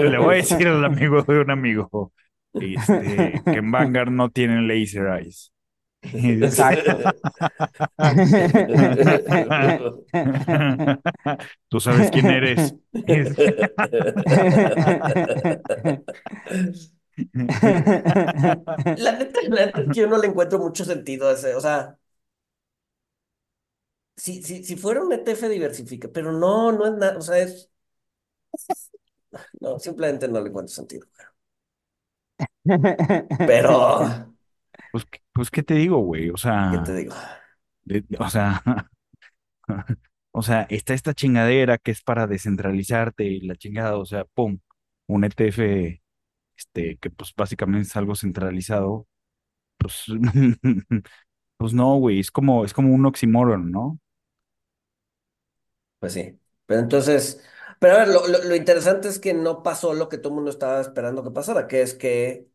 [0.00, 2.12] le voy a decir al amigo de un amigo,
[2.54, 5.52] este, que en Vanguard no tienen laser eyes.
[6.12, 7.14] Exacto.
[11.68, 12.74] Tú sabes quién eres.
[19.04, 21.98] La neta, la neta, yo no le encuentro mucho sentido a ese, o sea,
[24.16, 27.70] si, si, si fuera un ETF diversifica, pero no, no es nada, o sea, es,
[29.60, 31.06] no, simplemente no le encuentro sentido.
[33.44, 34.35] Pero,
[34.96, 36.30] Pues, ¿qué- pues, ¿qué te digo, güey?
[36.30, 36.36] O
[36.68, 37.14] ¿qué sea, te digo?
[37.84, 38.62] de- o sea,
[40.32, 44.58] o sea, está esta chingadera que es para descentralizarte y la chingada, o sea, pum,
[45.08, 46.02] un ETF,
[46.56, 49.06] este, que pues básicamente es algo centralizado,
[49.78, 50.04] pues,
[51.58, 54.00] pues no, güey, es como, es como un oxímoron, ¿no?
[55.98, 57.42] Pues sí, pero entonces,
[57.80, 60.34] pero a ver, lo, lo, lo interesante es que no pasó lo que todo el
[60.36, 62.50] mundo estaba esperando que pasara, que es que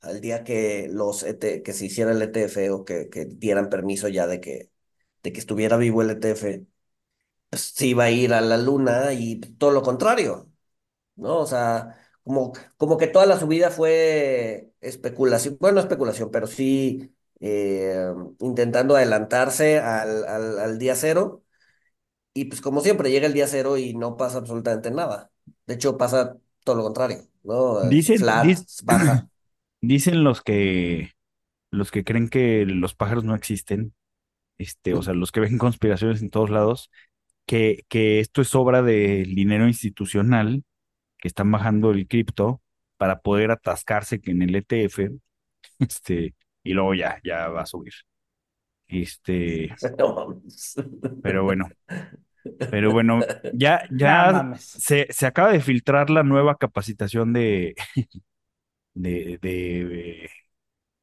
[0.00, 4.08] al día que los ET, que se hiciera el ETF o que, que dieran permiso
[4.08, 4.70] ya de que,
[5.22, 6.66] de que estuviera vivo el ETF,
[7.50, 10.50] pues se iba a ir a la luna y todo lo contrario,
[11.16, 11.38] ¿no?
[11.40, 17.14] O sea, como, como que toda la subida fue especulación, bueno, no especulación, pero sí
[17.40, 21.44] eh, intentando adelantarse al, al, al día cero.
[22.34, 25.30] Y pues como siempre, llega el día cero y no pasa absolutamente nada.
[25.66, 27.80] De hecho, pasa todo lo contrario, ¿no?
[27.88, 29.28] Dicen, Flat, baja.
[29.80, 31.12] Dicen los que,
[31.70, 33.94] los que creen que los pájaros no existen,
[34.58, 36.90] este, o sea, los que ven conspiraciones en todos lados,
[37.46, 40.64] que, que esto es obra del dinero institucional,
[41.18, 42.62] que están bajando el cripto
[42.96, 45.10] para poder atascarse en el ETF,
[45.78, 47.92] este, y luego ya, ya va a subir.
[48.86, 49.74] Este,
[51.22, 51.68] pero bueno,
[52.70, 53.20] pero bueno,
[53.54, 57.74] ya, ya se, se acaba de filtrar la nueva capacitación de,
[58.94, 60.30] de, de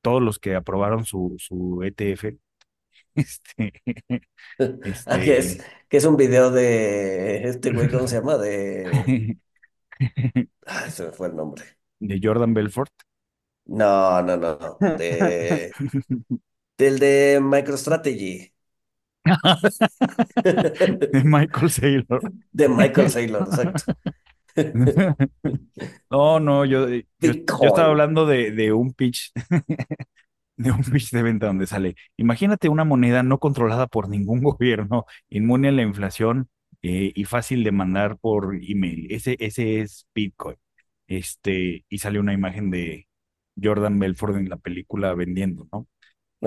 [0.02, 2.38] todos los que aprobaron su, su ETF.
[3.16, 3.74] Este,
[5.08, 8.38] Ah, que es, este, que es un video de este güey, ¿cómo se llama?
[8.38, 8.92] De.
[10.66, 11.64] Ay, se me fue el nombre.
[12.00, 12.92] de Jordan Belfort.
[13.66, 14.78] No, no, no, no.
[14.98, 15.72] De,
[16.78, 18.54] del de MicroStrategy.
[21.12, 22.22] de Michael Saylor.
[22.52, 23.84] De Michael Saylor, exacto.
[26.10, 27.02] No, no, yo, yo,
[27.60, 29.32] yo estaba hablando de, de un pitch,
[30.58, 31.96] de un pitch de venta donde sale.
[32.18, 36.50] Imagínate una moneda no controlada por ningún gobierno, inmune a la inflación
[36.82, 39.08] eh, y fácil de mandar por email.
[39.12, 40.58] Ese, ese es Bitcoin.
[41.08, 43.08] Este, y sale una imagen de
[43.62, 45.88] Jordan Belfort en la película vendiendo, ¿no?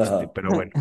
[0.00, 0.74] Este, pero bueno,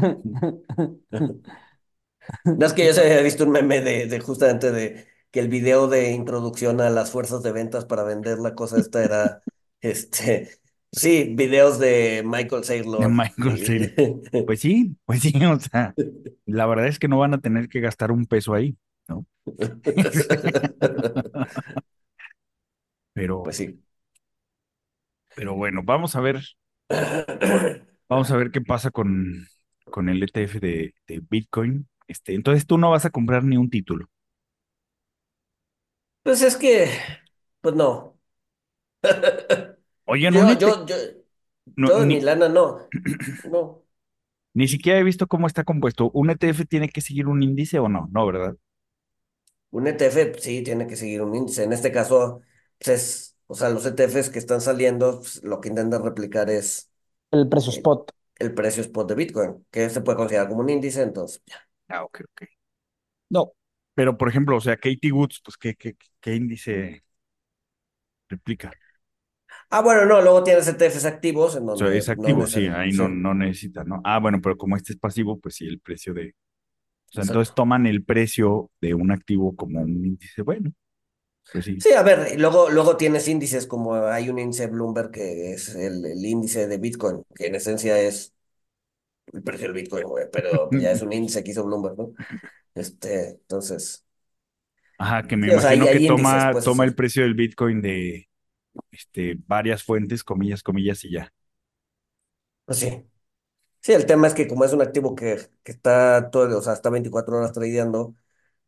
[2.43, 5.49] No es que yo se había visto un meme de, de justamente de que el
[5.49, 9.41] video de introducción a las fuerzas de ventas para vender la cosa esta era,
[9.81, 10.49] este,
[10.91, 12.63] sí, videos de Michael
[12.97, 13.09] de Saylor.
[13.09, 13.91] Michael Y- Saylor.
[14.45, 15.95] Pues sí, pues sí, o sea,
[16.45, 19.25] la verdad es que no van a tener que gastar un peso ahí, ¿no?
[23.13, 23.79] Pero, Pues sí.
[25.35, 26.41] pero bueno, vamos a ver,
[28.09, 29.47] vamos a ver qué pasa con,
[29.85, 31.87] con el ETF de, de Bitcoin.
[32.07, 34.09] Este, entonces tú no vas a comprar ni un título.
[36.29, 36.91] Pues es que,
[37.61, 38.19] pues no.
[40.05, 40.95] Oye, Yo, no, yo, yo,
[41.77, 42.93] no, yo de ni, mi lana no.
[43.43, 43.85] No.
[44.53, 46.11] ni siquiera he visto cómo está compuesto.
[46.13, 48.07] ¿Un ETF tiene que seguir un índice o no?
[48.11, 48.55] No, ¿verdad?
[49.71, 51.63] Un ETF sí tiene que seguir un índice.
[51.63, 52.41] En este caso,
[52.79, 56.91] pues es, o sea, los ETFs que están saliendo, pues, lo que intentan replicar es
[57.31, 58.11] El precio el, spot.
[58.39, 61.57] el precio spot de Bitcoin, que se puede considerar como un índice, entonces ya.
[61.89, 62.43] Ah, ok, ok.
[63.31, 63.53] No.
[63.99, 67.03] Pero, por ejemplo, o sea, Katie Woods, pues, ¿qué, qué, qué índice
[68.29, 68.71] replica?
[69.69, 72.67] Ah, bueno, no, luego tienes ETFs activos en O sea, es donde no activo, sí,
[72.67, 74.01] ahí no, Sí, no necesita, ¿no?
[74.03, 76.35] Ah, bueno, pero como este es pasivo, pues sí, el precio de...
[77.09, 80.41] O sea, entonces toman el precio de un activo como un índice.
[80.43, 80.71] Bueno,
[81.51, 81.77] pues sí.
[81.77, 86.05] Sí, a ver, luego, luego tienes índices como hay un índice Bloomberg que es el,
[86.05, 88.33] el índice de Bitcoin, que en esencia es
[89.33, 92.13] el precio del Bitcoin, güey, pero ya es un índice que hizo Bloomberg, ¿no?
[92.75, 94.05] Este, entonces,
[94.97, 97.23] Ajá, que me sí, o sea, y imagino que índices, toma, pues, toma el precio
[97.23, 98.27] del Bitcoin de
[98.91, 101.33] este, varias fuentes, comillas, comillas, y ya.
[102.65, 103.05] pues sí.
[103.81, 106.73] Sí, el tema es que como es un activo que, que está todo, o sea,
[106.73, 108.15] está 24 horas tradeando,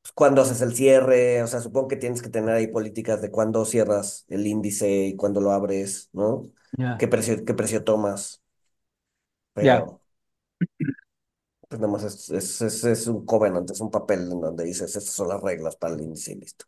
[0.02, 3.32] pues cuándo haces el cierre, o sea, supongo que tienes que tener ahí políticas de
[3.32, 6.52] cuándo cierras el índice y cuándo lo abres, ¿no?
[6.98, 8.44] ¿Qué precio, qué precio tomas?
[9.60, 9.86] ya.
[9.86, 10.01] Pero,
[11.68, 14.96] pues nada más es, es, es, es un covenant, es un papel en donde dices,
[14.96, 16.66] estas son las reglas para el índice y listo.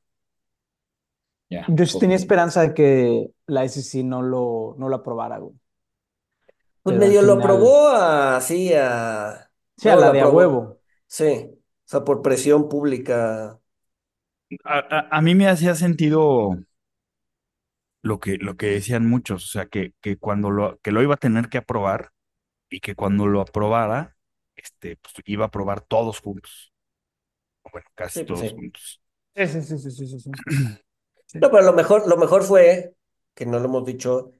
[1.49, 1.65] Ya.
[1.67, 5.55] Yo sí tenía esperanza de que la SEC no lo, no lo aprobara, güey.
[6.81, 9.49] pues Pero al medio lo final, aprobó así a...
[9.77, 10.79] sí, a No, lo la de a aprobó, huevo.
[11.07, 13.59] sí, o sea, por presión pública.
[14.65, 16.57] A, a- a mí me hacía sentido
[18.01, 21.15] lo que, lo que decían muchos, o sea, que, que cuando lo, que lo iba
[21.15, 22.11] a tener que aprobar
[22.75, 24.17] y que cuando lo aprobara,
[24.55, 26.73] este, pues iba a aprobar todos juntos,
[27.71, 28.53] bueno, casi Sí, pues todos sí.
[28.53, 29.01] juntos.
[29.35, 30.31] Sí, sí, sí, sí, sí, sí.
[31.41, 32.95] No, pero lo mejor, lo mejor fue,
[33.35, 34.33] que no lo hemos dicho,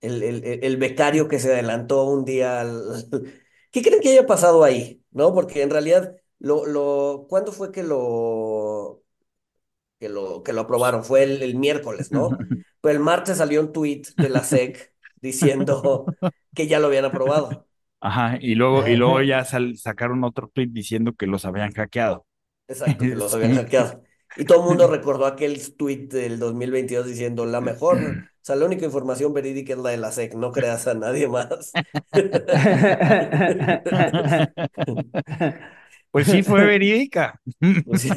[0.00, 3.08] el, el, el el becario que se adelantó un día al...
[3.72, 5.04] ¿Qué creen que haya pasado ahí?
[5.12, 5.34] ¿No?
[5.34, 9.02] Porque en realidad, lo, lo, ¿cuándo fue que lo,
[9.98, 11.04] que lo, que lo aprobaron?
[11.04, 12.38] Fue el, el miércoles, ¿no?
[12.80, 16.16] Pero el martes salió un tuit de la SEC diciendo
[16.54, 17.68] que ya lo habían aprobado.
[18.00, 22.26] Ajá, y luego, y luego ya sal- sacaron otro tweet diciendo que los habían hackeado.
[22.68, 24.02] Exacto, que los habían hackeado.
[24.36, 28.66] Y todo el mundo recordó aquel tweet del 2022 diciendo, la mejor, o sea, la
[28.66, 31.72] única información verídica es la de la SEC, no creas a nadie más.
[36.10, 37.40] Pues sí, fue verídica.
[37.84, 38.10] Pues sí.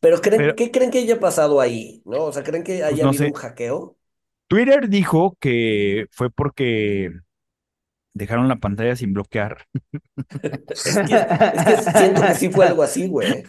[0.00, 2.02] Pero ¿creen, Pero, ¿qué creen que haya pasado ahí?
[2.04, 2.24] ¿No?
[2.24, 3.96] O sea, ¿creen que pues haya no habido un hackeo?
[4.48, 7.10] Twitter dijo que fue porque
[8.14, 9.66] dejaron la pantalla sin bloquear.
[10.70, 13.44] Es que, es que siento que sí fue algo así, güey.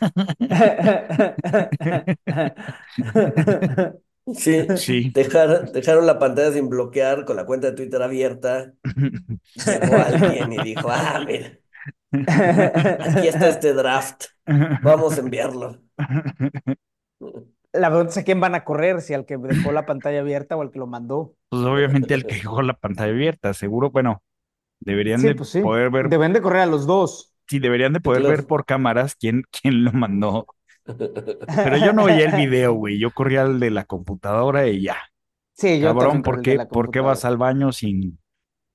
[4.33, 5.11] Sí, Sí.
[5.13, 8.73] dejaron, dejaron la pantalla sin bloquear con la cuenta de Twitter abierta.
[8.83, 11.51] Llegó alguien y dijo, ah, mira,
[12.11, 14.25] aquí está este draft,
[14.81, 15.79] vamos a enviarlo.
[17.71, 20.55] La pregunta es a quién van a correr, si al que dejó la pantalla abierta
[20.55, 21.35] o al que lo mandó.
[21.49, 24.23] Pues obviamente el que dejó la pantalla abierta, seguro, bueno,
[24.79, 25.61] deberían Sí, de pues sí.
[25.61, 27.33] poder ver, Deben de correr a los dos.
[27.47, 30.47] sí, deberían de poder ver por cámaras quién, quién lo mandó.
[31.61, 34.97] Pero yo no veía el video, güey, yo corría al de la computadora y ya.
[35.53, 38.19] Sí, yo Cabrón, ¿por qué, por qué vas al baño sin,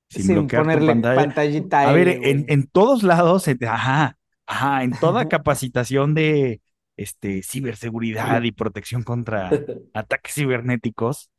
[0.08, 1.38] sin Sin bloquear tu ponerle pantalla?
[1.44, 6.62] pantallita A ver, en, en todos lados, en- ajá, ajá, en toda capacitación de
[6.96, 9.60] este, ciberseguridad y protección contra
[9.94, 11.30] ataques cibernéticos,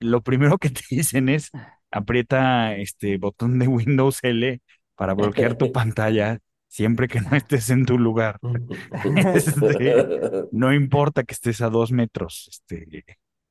[0.00, 1.52] lo primero que te dicen es
[1.90, 4.60] aprieta este botón de Windows L
[4.94, 8.38] para bloquear tu pantalla siempre que no estés en tu lugar.
[9.34, 10.04] Este,
[10.52, 13.04] no importa que estés a dos metros, este,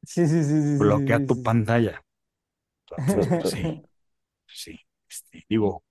[0.04, 2.02] Sí, sí, sí, bloquea sí, tu pantalla.
[2.98, 3.84] Entonces, pues sí,
[4.46, 5.84] sí, este, digo,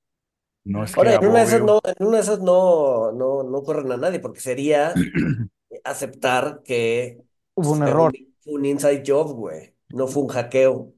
[0.65, 3.43] no es que Ahora, en una de esas no, en una de esas no, no,
[3.43, 4.95] no corren a nadie, porque sería
[5.85, 7.19] aceptar que
[7.57, 8.13] Hubo un error.
[8.47, 9.75] un inside job, güey.
[9.91, 10.93] No fue un hackeo,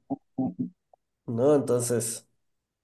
[1.27, 1.55] ¿no?
[1.55, 2.29] Entonces,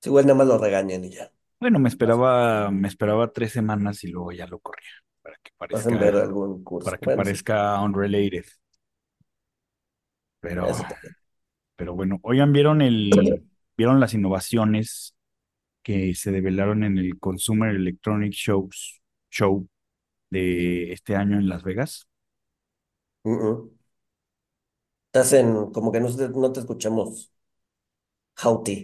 [0.05, 1.32] igual nada más lo regañan y ya.
[1.61, 4.90] Bueno, me esperaba, me esperaba tres semanas y luego ya lo corría
[5.22, 6.95] para que Hacen ver parezca, algún curso.
[6.95, 8.45] para que Bueno, sí, parezca unrelated.
[10.40, 11.16] Pero, eso también.
[11.76, 13.45] pero bueno, oigan, ¿vieron el,
[13.76, 15.16] vieron las innovaciones
[15.82, 19.68] que se develaron en el Consumer Electronic Shows, Show
[20.30, 22.09] de este año en Las Vegas?
[23.24, 23.70] Mm, mm.
[25.07, 27.31] Estás en, como que no, te- no te escuchamos.
[28.40, 28.76] Hauti.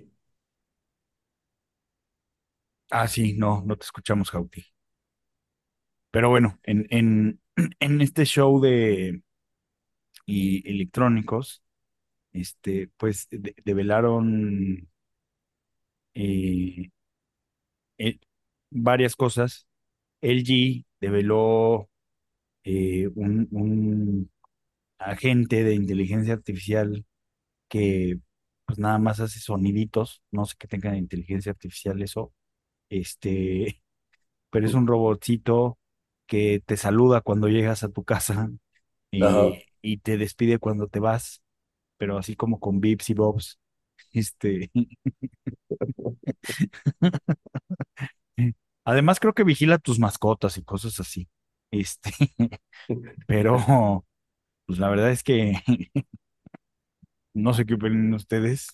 [2.91, 4.65] Ah, sí, no, no te escuchamos, Jauti.
[6.11, 7.41] Pero bueno, en, en,
[7.81, 9.23] en este show de
[10.27, 11.63] y electrónicos,
[12.33, 14.89] este, pues de- develaron
[16.15, 16.91] eh,
[17.99, 18.19] eh,
[18.71, 19.67] varias cosas.
[20.21, 21.89] LG develó
[22.65, 24.31] eh, un
[24.99, 27.07] agente de inteligencia artificial
[27.69, 28.21] que
[28.69, 32.35] pues nada más hace soniditos, no sé qué tenga de inteligencia artificial eso,
[32.91, 33.83] este,
[34.51, 35.79] pero es un robotcito
[36.27, 38.51] que te saluda cuando llegas a tu casa
[39.21, 39.53] Ajá.
[39.53, 41.43] y, y te despide cuando te vas,
[41.99, 43.61] pero así como con bips y bobs,
[44.13, 44.71] este,
[48.85, 51.29] además creo que vigila tus mascotas y cosas así,
[51.71, 52.13] este,
[53.27, 54.05] pero
[54.67, 55.55] pues la verdad es que
[57.43, 58.69] no sé qué opinan ustedes,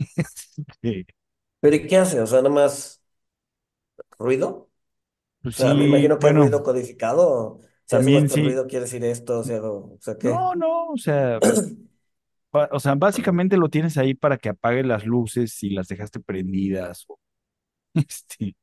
[1.60, 2.20] ¿Pero y qué hace?
[2.20, 3.02] O sea, nada más
[4.18, 4.48] ruido.
[4.48, 4.70] O
[5.42, 7.60] pues sea, me sí, imagino que bueno, ruido codificado.
[7.86, 8.40] Si también sí.
[8.42, 9.44] ruido, quiere decir esto.
[9.44, 10.40] Si hago, o sea, ¿qué?
[10.40, 11.40] No, no, o sea,
[12.52, 17.04] o sea, básicamente lo tienes ahí para que apague las luces si las dejaste prendidas
[17.08, 17.18] o
[17.94, 18.56] este,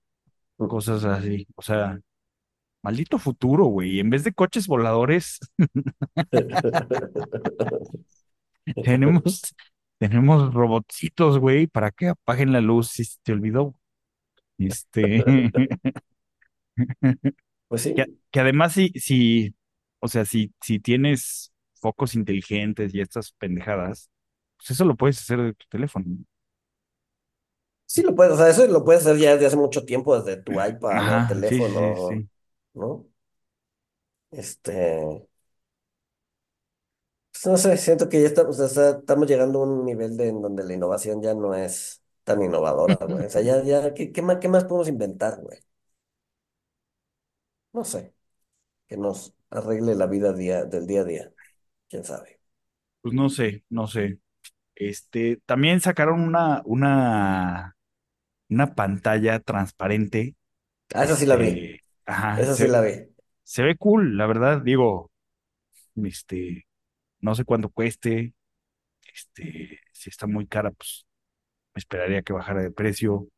[0.58, 1.48] cosas así.
[1.56, 2.00] O sea,
[2.84, 4.00] maldito futuro, güey.
[4.00, 5.40] En vez de coches voladores,
[8.82, 9.42] tenemos,
[9.98, 13.76] tenemos robotcitos, güey, para que apaguen la luz si se te olvidó.
[14.60, 15.26] Este,
[17.68, 17.96] Pues sí.
[18.32, 19.56] que además si, si,
[20.00, 24.10] o sea, si, si tienes focos inteligentes y estas pendejadas,
[24.58, 26.06] pues eso lo puedes hacer de tu teléfono.
[27.86, 30.42] Sí lo puedes, o sea, eso lo puedes hacer ya desde hace mucho tiempo, desde
[30.42, 32.30] tu iPad o Ajá, sí, sí, sí, teléfono, sí.
[32.74, 33.06] ¿no?
[34.32, 35.28] Este,
[37.42, 40.28] pues no sé, siento que ya estamos, o sea, estamos llegando a un nivel de,
[40.30, 43.26] en donde la innovación ya no es tan innovadora, güey.
[43.26, 45.60] O sea, ya, ya, ¿qué, qué más, qué más podemos inventar, güey?
[47.78, 48.14] No sé,
[48.88, 51.34] que nos arregle la vida día, del día a día,
[51.90, 52.40] quién sabe.
[53.02, 54.20] Pues no sé, no sé.
[54.76, 57.78] Este, también sacaron una, una,
[58.50, 60.36] una pantalla transparente.
[60.94, 62.92] Ah, esa sí la vi, Este, ajá, esa sí la vi.
[63.44, 64.62] se ve cool, la verdad.
[64.62, 65.12] Digo,
[66.04, 66.68] este,
[67.22, 68.34] no sé cuánto cueste.
[69.14, 71.08] Este, si está muy cara, pues
[71.76, 73.30] me esperaría que bajara de precio.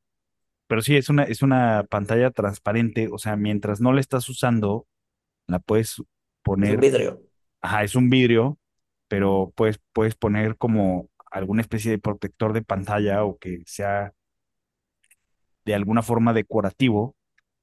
[0.68, 3.10] Pero sí, es una, es una pantalla transparente.
[3.12, 4.88] O sea, mientras no la estás usando,
[5.48, 6.04] la puedes
[6.62, 7.22] Es un poner, vidrio.
[7.62, 8.60] ajá, es un vidrio,
[9.08, 14.14] pero puedes, puedes poner como alguna especie de protector de pantalla o que sea
[15.66, 17.16] de alguna forma decorativo,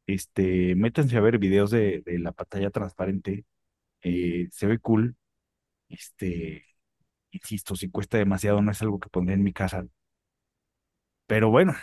[0.07, 3.47] este, métanse a ver videos de, de la pantalla transparente,
[4.03, 5.17] eh, se ve cool,
[5.89, 6.65] este,
[7.33, 9.87] insisto, si cuesta demasiado no es algo que pondré en mi casa,
[11.27, 11.75] pero bueno,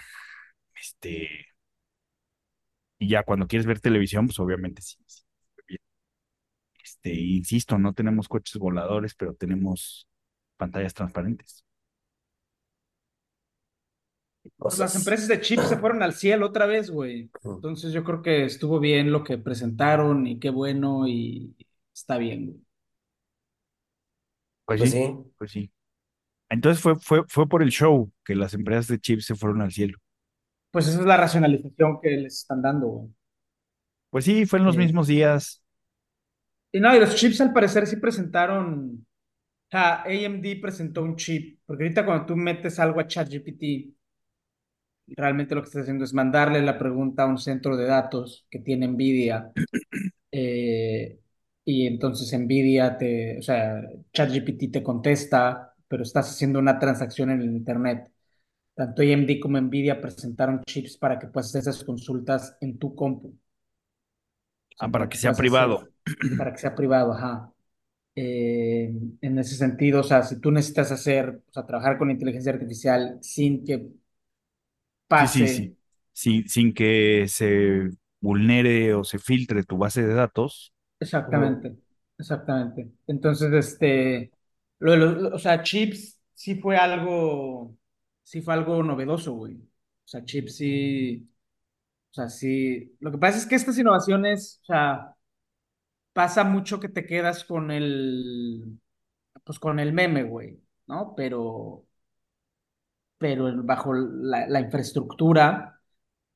[0.81, 1.29] este,
[2.99, 4.97] y ya cuando quieres ver televisión, pues obviamente sí.
[6.83, 10.07] Este, insisto, no tenemos coches voladores, pero tenemos
[10.57, 11.65] pantallas transparentes.
[14.57, 14.95] Pues las Cosas.
[14.95, 17.31] empresas de chips se fueron al cielo otra vez, güey.
[17.43, 21.55] Entonces yo creo que estuvo bien lo que presentaron y qué bueno y
[21.93, 22.64] está bien, güey.
[24.65, 25.25] Pues Pues sí, sí.
[25.37, 25.71] pues sí.
[26.49, 29.71] Entonces fue, fue, fue por el show que las empresas de chips se fueron al
[29.73, 29.99] cielo.
[30.71, 33.09] Pues esa es la racionalización que les están dando, güey.
[34.09, 35.61] Pues sí, fue en los Eh, mismos días.
[36.71, 39.05] y no, y los chips al parecer sí presentaron,
[39.71, 43.95] sea, AMD presentó un chip, porque ahorita cuando tú metes algo a ChatGPT,
[45.07, 48.59] realmente lo que estás haciendo es mandarle la pregunta a un centro de datos que
[48.59, 49.51] tiene NVIDIA,
[50.31, 51.19] eh,
[51.65, 53.81] y entonces NVIDIA te, o sea,
[54.13, 58.11] ChatGPT te contesta, pero estás haciendo una transacción en el Internet.
[58.75, 63.29] Tanto AMD como NVIDIA presentaron chips para que puedas hacer esas consultas en tu compu,
[63.29, 63.35] o
[64.79, 65.89] Ah, sea, para para que que sea hacer, privado.
[66.37, 67.51] para que sea privado, ajá.
[68.15, 72.53] Eh, en ese sentido, o sea, si tú necesitas hacer, o sea, trabajar con inteligencia
[72.53, 73.89] artificial sin que
[75.13, 75.77] Sí, sí, pase sí.
[76.13, 77.89] Sí, sin que se
[78.21, 80.73] vulnere o se filtre tu base de datos.
[80.99, 81.75] Exactamente,
[82.17, 82.91] exactamente.
[83.07, 84.31] Entonces, este,
[84.79, 87.75] o sea, chips sí fue algo,
[88.23, 89.55] sí fue algo novedoso, güey.
[89.57, 91.27] O sea, chips sí,
[92.11, 92.95] o sea, sí.
[93.01, 95.15] Lo que pasa es que estas innovaciones, o sea,
[96.13, 98.79] pasa mucho que te quedas con el,
[99.45, 101.13] pues con el meme, güey, ¿no?
[101.15, 101.85] Pero,
[103.17, 105.74] pero bajo la infraestructura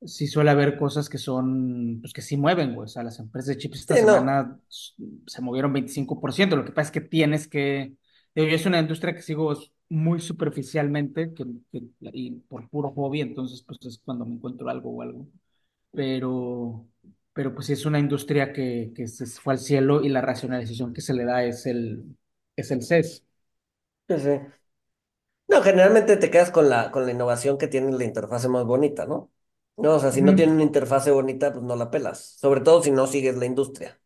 [0.05, 2.85] sí suele haber cosas que son, pues que sí mueven, güey.
[2.85, 4.17] O sea, las empresas de chips esta Sí, no.
[4.19, 4.93] semana s-
[5.27, 6.55] se movieron 25%.
[6.55, 7.93] Lo que pasa es que tienes que,
[8.35, 9.53] yo es una industria que sigo
[9.89, 11.83] muy superficialmente que, que-
[12.13, 15.27] y por puro hobby, entonces pues es cuando me encuentro algo o algo.
[15.91, 16.87] pero,
[17.33, 20.93] pero pues sí es una industria que, que se fue al cielo y la racionalización
[20.93, 22.17] que se le da es el,
[22.55, 23.23] es el CES.
[24.09, 24.39] Sí, sí.
[25.49, 29.05] No, generalmente te quedas con la, con la innovación que tiene la interfase más bonita,
[29.05, 29.31] ¿no?
[29.81, 32.35] No, o sea, si no tiene una interfase bonita, pues no la pelas.
[32.39, 33.97] Sobre todo si no sigues la industria.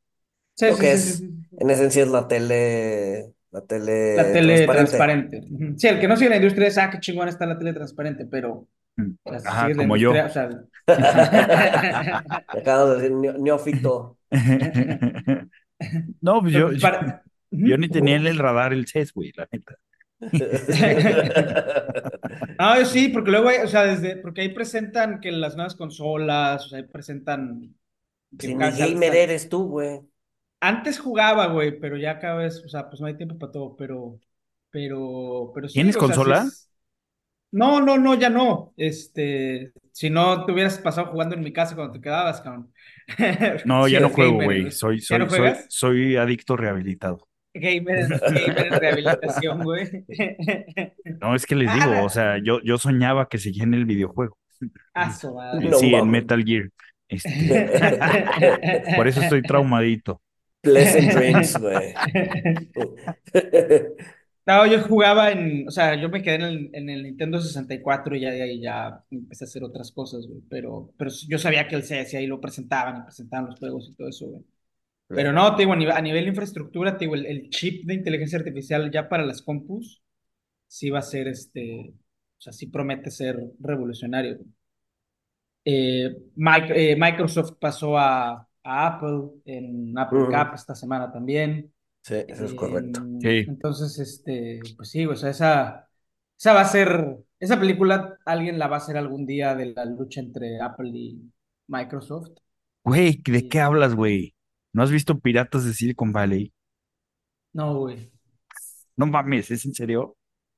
[0.56, 1.30] Sí, Lo sí, que sí, es, sí.
[1.58, 5.44] en esencia, es la tele, la tele La tele transparente.
[5.78, 8.26] Sí, el que no sigue la industria es, ah, qué chingón está la tele transparente,
[8.26, 8.68] pero,
[9.26, 10.12] sea, si Ajá, como yo.
[10.12, 10.50] o sea,
[12.48, 14.18] acabas de decir neófito.
[16.22, 16.90] No, pues yo, pues yo,
[17.52, 19.76] yo ni tenía en el radar el CES, güey, la neta.
[22.60, 25.76] No, yo sí, porque luego hay, o sea, desde, porque ahí presentan que las nuevas
[25.76, 27.76] consolas, o sea, ahí presentan
[28.38, 30.02] que Si gamer eres tú, güey.
[30.60, 33.76] Antes jugaba, güey, pero ya cada vez, o sea, pues no hay tiempo para todo,
[33.76, 34.20] pero,
[34.72, 36.46] pero, pero sí, ¿Tienes o sea, consola?
[36.48, 36.70] es-
[37.52, 38.74] No, no, no, ya no.
[38.78, 42.74] Este, si no te hubieras pasado jugando en mi casa cuando te quedabas, cabrón.
[43.64, 44.72] No, ya no juego, gamer, güey.
[44.72, 47.28] Soy, ¿Ya no soy, soy adicto rehabilitado.
[47.54, 50.06] Gamer, en- gamer en rehabilitación, güey.
[51.22, 54.38] No, es que les digo, o sea, yo, yo soñaba que seguía en el videojuego.
[54.94, 55.70] Ah, su madre.
[55.70, 56.10] No sí, en.
[56.10, 56.70] Metal Gear.
[57.08, 57.70] Este,
[58.96, 60.22] por eso estoy traumadito.
[60.62, 61.94] Pleasant dreams, güey.
[64.46, 68.16] No, yo jugaba en, o sea, yo me quedé en el, en el Nintendo 64
[68.16, 70.42] y ya de ahí ya empecé a hacer otras cosas, güey.
[70.50, 73.96] Pero, pero yo sabía que el CS ahí lo presentaban y presentaban los juegos y
[73.96, 74.44] todo eso, güey.
[75.14, 77.86] Pero no, te digo, a nivel, a nivel de infraestructura, te digo, el, el chip
[77.86, 80.04] de inteligencia artificial ya para las compus
[80.68, 81.94] sí va a ser este,
[82.40, 84.40] o sea, sí promete ser revolucionario.
[85.66, 86.06] Eh,
[86.76, 88.32] eh, Microsoft pasó a,
[88.64, 90.32] a Apple en Apple Ujú.
[90.32, 91.74] Cup esta semana también.
[92.02, 93.02] Sí, eso es correcto.
[93.02, 93.46] Em, Sí.
[93.46, 95.90] Entonces, este, pues sí, o sea, esa,
[96.38, 99.86] esa va a ser, esa película alguien la va a hacer algún día de la
[99.86, 101.32] lucha entre Apple y
[101.68, 102.32] Microsoft.
[102.86, 104.33] Güey, ¿de qué hablas, güey?
[104.74, 106.52] ¿No has visto Piratas de Silicon Valley?
[107.54, 108.12] No, güey.
[108.96, 110.18] No mames, ¿es en serio?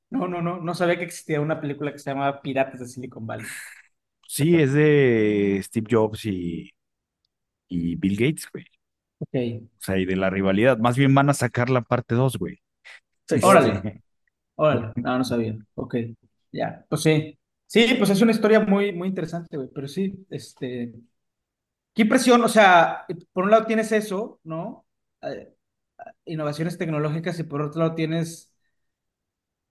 [0.10, 3.26] No, no, no, no sabía que existía una película que se llamaba Piratas de Silicon
[3.26, 3.46] Valley.
[4.28, 6.72] Sí, es de Steve Jobs y,
[7.68, 8.66] y Bill Gates, güey.
[9.20, 9.70] Ok.
[9.80, 10.78] O sea, y de la rivalidad.
[10.78, 12.60] Más bien van a sacar la parte 2, güey.
[13.28, 14.02] Sí, Órale.
[14.56, 15.58] Órale, no, no sabía.
[15.76, 15.96] Ok,
[16.52, 17.38] ya, pues sí.
[17.68, 20.94] Sí, pues es una historia muy, muy interesante, güey, pero sí, este...
[21.96, 24.86] Qué impresión, o sea, por un lado tienes eso, ¿no?
[25.22, 25.56] Eh,
[26.26, 28.54] innovaciones tecnológicas y por otro lado tienes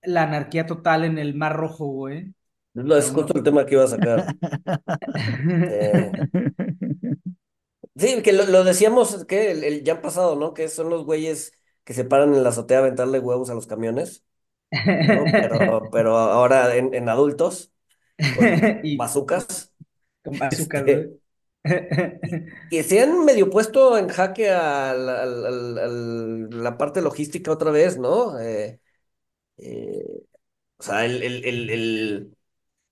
[0.05, 2.33] la anarquía total en el Mar Rojo, güey.
[2.75, 4.35] No, es justo el tema que iba a sacar.
[5.66, 6.14] Eh,
[7.97, 10.55] sí, que lo, lo decíamos que el, el ya pasado, ¿no?
[10.55, 11.53] Que son los güeyes
[11.85, 14.25] que se paran en la azotea a aventarle huevos a los camiones,
[15.01, 15.37] ¿no?
[15.37, 17.72] Pero, pero ahora en, en adultos,
[18.31, 19.75] con Y bazucas,
[20.25, 21.20] con bazookas, este, güey.
[22.71, 28.39] Que se han medio puesto en jaque a la, parte logística otra vez, ¿no?
[28.41, 28.81] Eh,
[29.59, 30.05] eh,
[30.79, 32.37] o sea, el, el, el, el-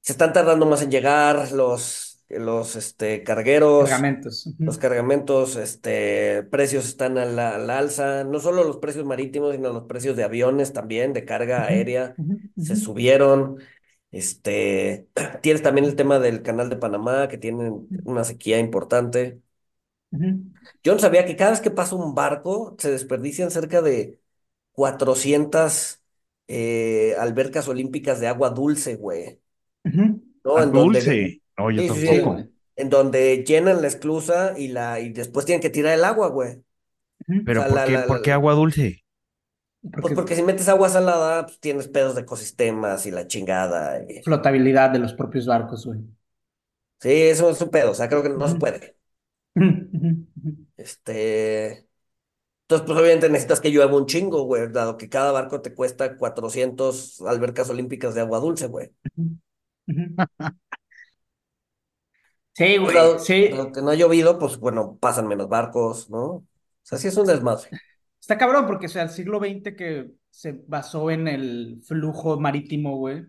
[0.01, 3.91] se están tardando más en llegar los, los este, cargueros.
[3.91, 4.49] Cargamentos.
[4.59, 9.55] Los cargamentos, este, precios están a la, a la alza, no solo los precios marítimos,
[9.55, 12.15] sino los precios de aviones también, de carga aérea,
[12.57, 13.59] se subieron.
[14.13, 15.09] Este,
[15.43, 17.73] tienes también el tema del canal de Panamá, que tiene
[18.05, 19.43] una sequía importante.
[20.83, 24.21] Yo no sabía que cada vez que pasa un barco se desperdician cerca de
[24.73, 26.03] 400
[26.49, 29.41] eh, albercas olímpicas de agua dulce, güey.
[30.55, 31.41] Ah, En donde, dulce.
[31.59, 32.49] No, yo sí, sí, sí, Sí, tampoco.
[32.77, 36.63] en donde llenan la esclusa y, la, y después tienen que tirar el agua, güey.
[37.45, 39.02] Pero sea, ¿por la- qué, la- por qué agua dulce?
[39.83, 44.01] Pues Porque porque si metes agua salada, pues tienes pedos de ecosistemas y la chingada.
[44.09, 46.01] y- flotabilidad de los propios barcos, güey.
[47.01, 48.97] Sí, eso es un pedo, o sea, creo que no se puede.
[50.77, 51.89] Este,
[52.63, 56.17] entonces, pues obviamente necesitas que llueva un chingo, güey, dado que cada barco te cuesta
[56.17, 58.93] 400 albercas olímpicas de agua dulce, güey.
[62.55, 63.49] Sí, Pues güey, dado, sí.
[63.49, 66.21] dado que no ha llovido, pues bueno, pasan menos barcos, ¿no?
[66.27, 66.47] O
[66.83, 67.71] sea, sí es un desmadre.
[68.23, 72.97] Está cabrón porque, o sea, el siglo XX que se basó en el flujo marítimo,
[72.97, 73.27] güey,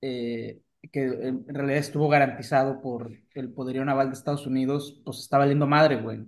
[0.00, 0.60] eh,
[0.92, 5.66] que en realidad estuvo garantizado por el poderío naval de Estados Unidos, pues está valiendo
[5.66, 6.20] madre, güey.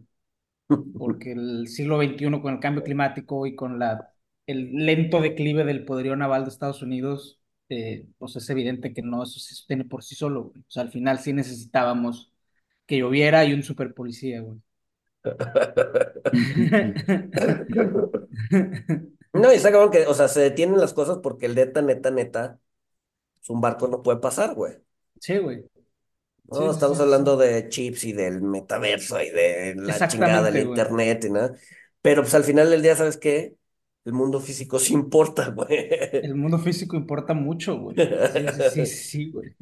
[0.98, 4.12] Porque el siglo XXI con el cambio climático y con la,
[4.46, 9.26] el lento declive del poderío naval de Estados Unidos, eh, pues es evidente que no
[9.26, 10.60] se sostiene por sí solo, güey.
[10.62, 12.32] O sea, al final sí necesitábamos
[12.86, 14.60] que lloviera y un super policía, güey.
[19.32, 22.10] No, y está cabrón que, o sea, se detienen las cosas porque el neta, neta,
[22.10, 22.60] neta,
[23.36, 24.78] pues un barco no puede pasar, güey.
[25.20, 25.64] Sí, güey.
[26.48, 30.50] No, Sí, estamos sí, sí, hablando de chips y del metaverso y de la chingada
[30.50, 30.66] del güey.
[30.68, 31.54] internet y nada.
[32.02, 33.56] Pero pues al final del día, ¿sabes qué?
[34.04, 35.68] El mundo físico sí importa, güey.
[36.20, 37.98] El mundo físico importa mucho, güey.
[38.24, 39.54] Sí, sí, sí, sí, sí, güey.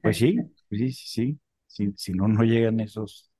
[0.00, 1.40] Pues sí, pues sí, sí, sí.
[1.66, 3.30] Si, si no, no llegan esos,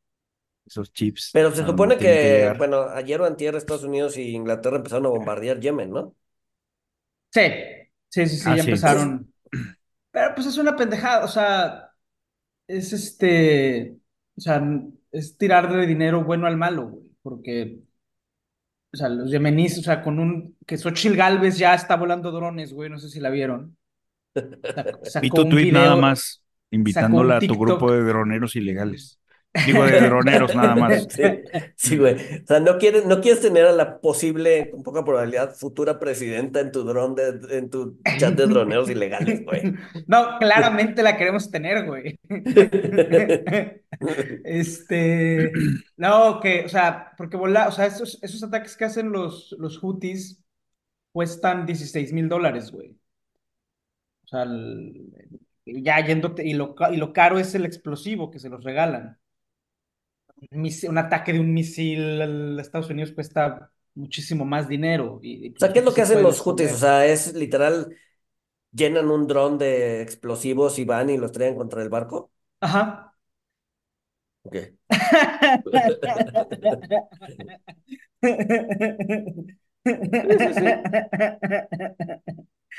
[0.69, 5.07] esos chips Pero se supone que bueno, ayer o antier Estados Unidos y Inglaterra empezaron
[5.07, 6.17] a bombardear Yemen, ¿no?
[7.31, 7.41] Sí,
[8.09, 8.63] sí, sí, sí, Ah, ya sí.
[8.63, 9.33] empezaron.
[10.13, 11.95] Pero pues es una pendejada, o sea,
[12.69, 13.99] es este,
[14.37, 14.63] o sea,
[15.13, 17.81] es tirarle dinero bueno al malo, güey, porque,
[18.93, 22.73] o sea, los yemeníes, o sea, con un, que Xochitl Galvez ya está volando drones,
[22.73, 23.77] güey, no sé si la vieron.
[24.75, 29.19] Sac- Vi Sacó tu tweet nada más invitándola a tu grupo de droneros ilegales.
[29.67, 31.07] Digo, de droneros nada más.
[31.11, 31.23] Sí,
[31.75, 32.15] sí, güey.
[32.15, 36.61] O sea, no quieres, no quieres tener a la posible, con poca probabilidad, futura presidenta
[36.61, 39.75] en tu dron de, en tu chat de droneros ilegales, güey.
[40.07, 42.19] No, claramente la queremos tener, güey.
[44.45, 45.51] Este,
[45.97, 49.79] no, que, o sea, porque volar, o sea, esos, esos ataques que hacen los, los
[49.79, 50.43] Houthis
[51.13, 52.97] cuestan 16 mil dólares, güey.
[54.25, 55.11] O sea, el-
[55.67, 59.19] ya yéndote, y lo, y lo caro es el explosivo que se los regalan.
[60.51, 65.19] Un, ataque de un misil a Estados Unidos cuesta muchísimo más dinero.
[65.23, 66.73] Y, y O sea, los ¿qué es lo que hacen los Houthis?
[66.73, 67.95] O sea, es literal,
[68.73, 72.31] llenan un dron de explosivos y van y los traen contra el barco.
[72.61, 73.15] Ajá.
[74.43, 74.57] Ok.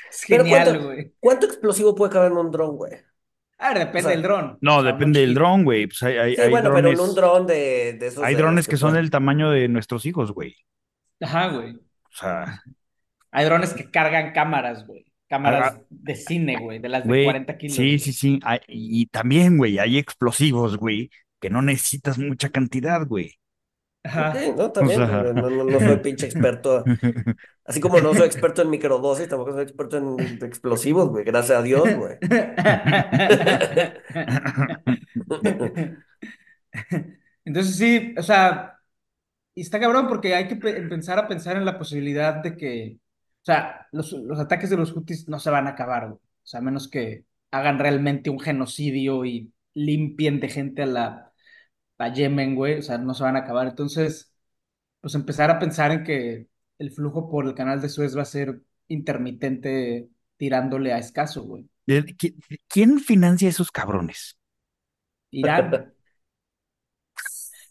[0.10, 1.14] Es Pero genial, ¿cuánto, güey.
[1.20, 2.94] cuánto explosivo puede caber en un dron, güey?
[3.60, 4.58] A ver, O depende sea, del dron.
[4.62, 5.88] No, O sea, uno depende del dron, güey.
[5.88, 8.36] Pues hay, hay, sí, hay bueno, pero en un drones, dron de, de esos hay
[8.36, 10.56] de drones que son del tamaño de nuestros hijos, güey.
[11.22, 11.76] Ajá, güey.
[11.76, 12.64] O sea,
[13.32, 15.06] Hay drones que cargan cámaras, güey.
[15.28, 17.76] Cámaras Ah, de cine, güey, de las de güey, 40 kilos.
[17.76, 18.40] sí, sí, sí.
[18.44, 23.39] Hay- y también, güey, hay explosivos, güey, que no necesitas mucha cantidad, güey.
[24.04, 24.34] Ajá.
[24.56, 25.02] No, también.
[25.04, 25.24] O sea.
[25.34, 26.84] No, no, no soy pinche experto.
[27.66, 31.24] Así como no soy experto en microdosis, tampoco soy experto en explosivos, güey.
[31.26, 32.18] Gracias a Dios, güey.
[37.46, 38.80] Entonces sí, o sea,
[39.56, 42.98] y está cabrón porque hay que pe- empezar a pensar en la posibilidad de que,
[43.44, 46.20] o sea, los, los ataques de los Houthis no se van a acabar, güey.
[46.20, 51.29] O sea, a menos que hagan realmente un genocidio y limpien de gente a la
[52.00, 53.68] a Yemen, güey, o sea, no se van a acabar.
[53.68, 54.32] Entonces,
[55.02, 56.48] pues empezar a pensar en que
[56.80, 61.70] el flujo por el canal de Suez va a ser intermitente tirándole a escaso, güey.
[61.88, 62.36] ¿De- qui-
[62.68, 64.38] ¿Quién financia a esos cabrones?
[65.32, 65.72] Irán.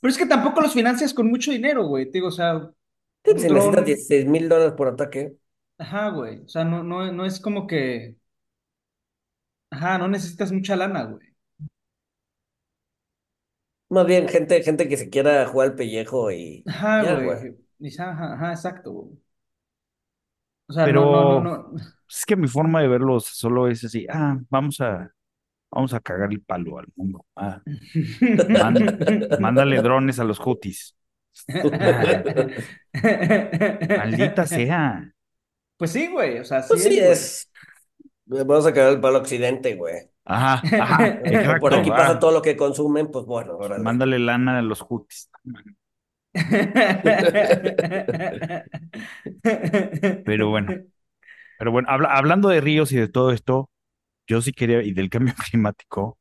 [0.00, 2.06] Pero es que tampoco los financias con mucho dinero, güey.
[2.06, 2.70] Te digo, o sea,
[3.24, 3.84] necesitas dron.
[3.84, 5.36] 16 mil dólares por ataque.
[5.78, 6.40] Ajá, güey.
[6.44, 8.16] O sea, no, no, no es como que.
[9.70, 11.27] Ajá, no necesitas mucha lana, güey.
[13.90, 17.56] Más bien, gente, gente que se quiera jugar al pellejo y Ajá, ya, güey.
[17.98, 19.18] Ajá, ajá, exacto, güey.
[20.68, 21.76] O sea, no, no, Pero no, no.
[22.08, 25.10] es que mi forma de verlos solo es así, ah, vamos a,
[25.70, 27.24] vamos a cagar el palo al mundo.
[27.36, 27.62] Ah,
[29.38, 30.94] mándale drones a los Houthis.
[31.48, 32.22] Ah,
[33.96, 35.12] maldita sea.
[35.76, 36.38] Pues sí, güey.
[36.38, 37.50] O sea, sí Pues sí, es, es.
[38.26, 40.10] Vamos a caer el palo occidente, güey.
[40.28, 41.16] Ajá, ajá,
[41.58, 43.98] Por aquí pasa todo lo que consumen, pues bueno, órale.
[43.98, 45.30] mándale lana a los Houthis.
[50.24, 50.76] Pero bueno,
[51.58, 53.70] pero bueno, habla- hablando de ríos y de todo esto,
[54.28, 56.18] yo sí quería, y del cambio climático,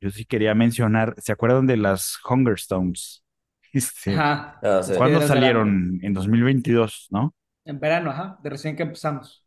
[0.00, 3.24] yo sí quería mencionar, ¿se acuerdan de las Hunger Stones?
[3.72, 4.58] Este, Ajá.
[4.62, 4.92] Ah, sí.
[4.94, 6.00] ¿cuándo del salieron?
[6.02, 7.34] En 2022, ¿no?
[7.64, 8.38] En verano, ajá.
[8.42, 9.44] De recién que empezamos.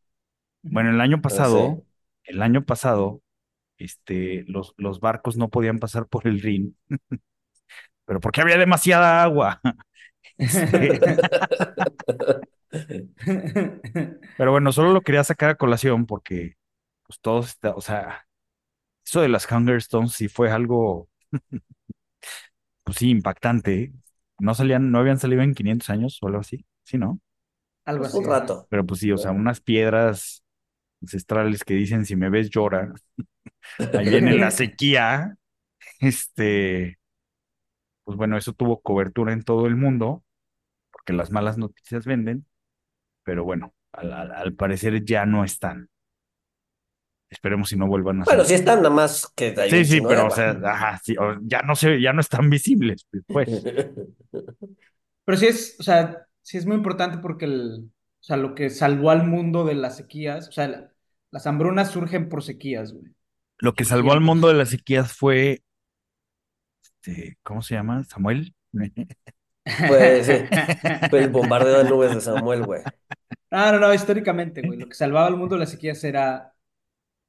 [0.70, 1.86] Bueno, el año Ah, pasado, sí.
[2.24, 3.22] el año pasado,
[3.78, 6.78] este, los, los barcos no podían pasar por el Rin,
[8.05, 9.61] pero porque había demasiada agua.
[10.38, 10.99] Este,
[14.36, 16.55] pero bueno, solo lo quería sacar a colación porque,
[17.07, 18.26] pues todos, está, o sea,
[19.05, 21.09] eso de las Hunger Stones sí fue algo,
[22.84, 23.93] pues sí, impactante.
[24.39, 27.19] No salían, no habían salido en 500 años o algo así, sí, ¿no?
[27.86, 28.23] Algo Pues así.
[28.23, 28.69] un rato.
[28.69, 30.43] Pero pues sí, o sea, unas piedras
[31.01, 32.93] ancestrales que dicen si me ves llora.
[33.93, 35.37] Ahí viene la sequía.
[36.01, 36.97] Este,
[38.03, 40.23] pues bueno, eso tuvo cobertura en todo el mundo,
[40.91, 42.47] porque las malas noticias venden,
[43.23, 45.89] pero bueno, al, al- al parecer ya no están.
[47.29, 48.45] Esperemos si no vuelvan a Bueno, salir.
[48.45, 51.61] sí están, nada más que hay Sí, sí, pero o sea, ajá, sí, o- ya
[51.61, 53.67] no se, ya no están visibles, pues.
[55.23, 57.85] Pero sí es, o sea, sí es muy importante porque el,
[58.21, 60.91] o sea, lo que salvó al mundo de las sequías, o sea, la-
[61.31, 63.11] las hambrunas surgen por sequías, güey.
[63.58, 65.64] Lo que salvó al mundo de las sequías fue
[67.06, 68.03] este, ¿cómo se llama?
[68.03, 68.56] Samuel.
[69.88, 70.34] Pues sí,
[71.10, 72.82] fue el bombardeo de nubes de Samuel, güey.
[73.51, 74.78] No, no, no, históricamente, güey.
[74.78, 76.53] Lo que salvaba al mundo de las sequías era.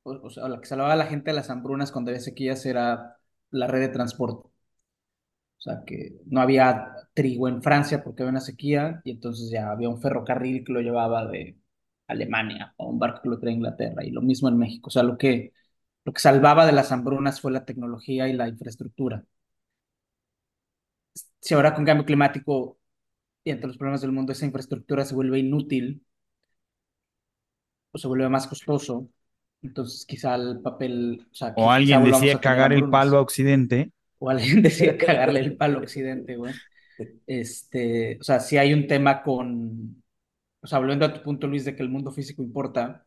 [0.03, 2.65] O, o sea, lo que salvaba a la gente de las hambrunas cuando había sequías
[2.67, 3.17] era
[3.51, 4.49] la red de transporte.
[5.59, 9.71] O sea, que no había trigo en Francia porque había una sequía y entonces ya
[9.71, 11.59] había un ferrocarril que lo llevaba de
[12.07, 14.89] Alemania o un barco que lo traía a Inglaterra y lo mismo en México.
[14.89, 15.53] O sea, lo que,
[16.07, 19.25] lo que salvaba de las hambrunas fue la tecnología y la infraestructura.
[21.41, 22.79] Si ahora con cambio climático
[23.43, 26.07] y entre los problemas del mundo esa infraestructura se vuelve inútil
[27.91, 29.09] o se vuelve más costoso,
[29.63, 33.91] entonces quizá el papel, o sea, O quizá alguien decía cagar el palo a Occidente.
[34.21, 36.55] O alguien decía cagarle el palo a Occidente, güey.
[37.27, 40.05] Este, o sea, si hay un tema con,
[40.61, 43.05] o sea, volviendo a tu punto, Luis, de que el mundo físico importa,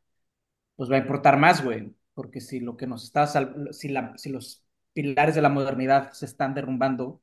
[0.75, 4.13] pues va a importar más, güey, porque si lo que nos está, sal- si la,
[4.17, 7.21] si los pilares de la modernidad se están derrumbando,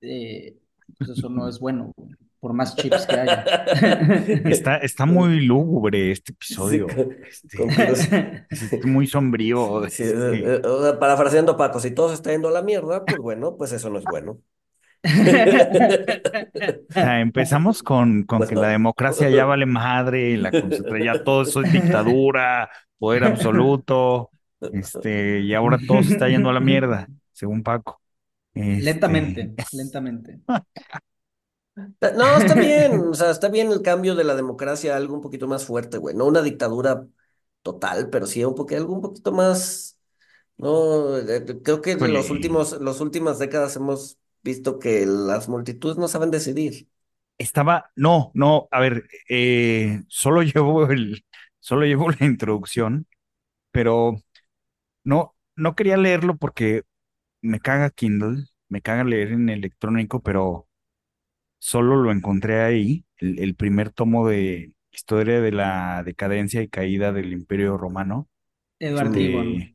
[0.00, 0.58] eh,
[0.98, 1.92] pues eso no es bueno,
[2.40, 3.44] por más chips que haya.
[4.48, 6.86] Está, está muy lúgubre este Sí, episodio.
[6.86, 7.58] con- Este,
[8.50, 9.84] es muy sombrío.
[9.88, 10.04] Sí, este.
[10.04, 13.56] eh, eh, sea, parafraseando Paco, si todo se está yendo a la mierda, pues bueno,
[13.56, 14.40] pues eso no es bueno.
[16.90, 20.52] O sea, empezamos con, con que la democracia ya vale madre, la
[21.02, 24.30] ya todo eso es dictadura, poder absoluto,
[24.70, 28.00] este, y ahora todo se está yendo a la mierda, según Paco.
[28.54, 30.40] Este, Lentamente, lentamente.
[32.16, 35.20] No, está bien, o sea, está bien el cambio de la democracia a algo un
[35.22, 36.14] poquito más fuerte, güey.
[36.14, 37.06] No una dictadura
[37.62, 39.98] total, pero sí un poquito, algo un poquito más.
[40.58, 45.96] No, Eh, creo que en los últimos, las últimas décadas hemos visto que las multitudes
[45.98, 46.88] no saben decidir.
[47.38, 51.24] Estaba, no, no, a ver, eh, solo llevo el,
[51.60, 53.06] solo llevo la introducción,
[53.72, 54.16] pero
[55.04, 56.82] no, no quería leerlo porque
[57.42, 60.68] me caga Kindle, me caga leer en electrónico, pero
[61.58, 67.12] solo lo encontré ahí, el, el primer tomo de Historia de la decadencia y caída
[67.12, 68.28] del Imperio Romano.
[68.80, 69.18] Eduardo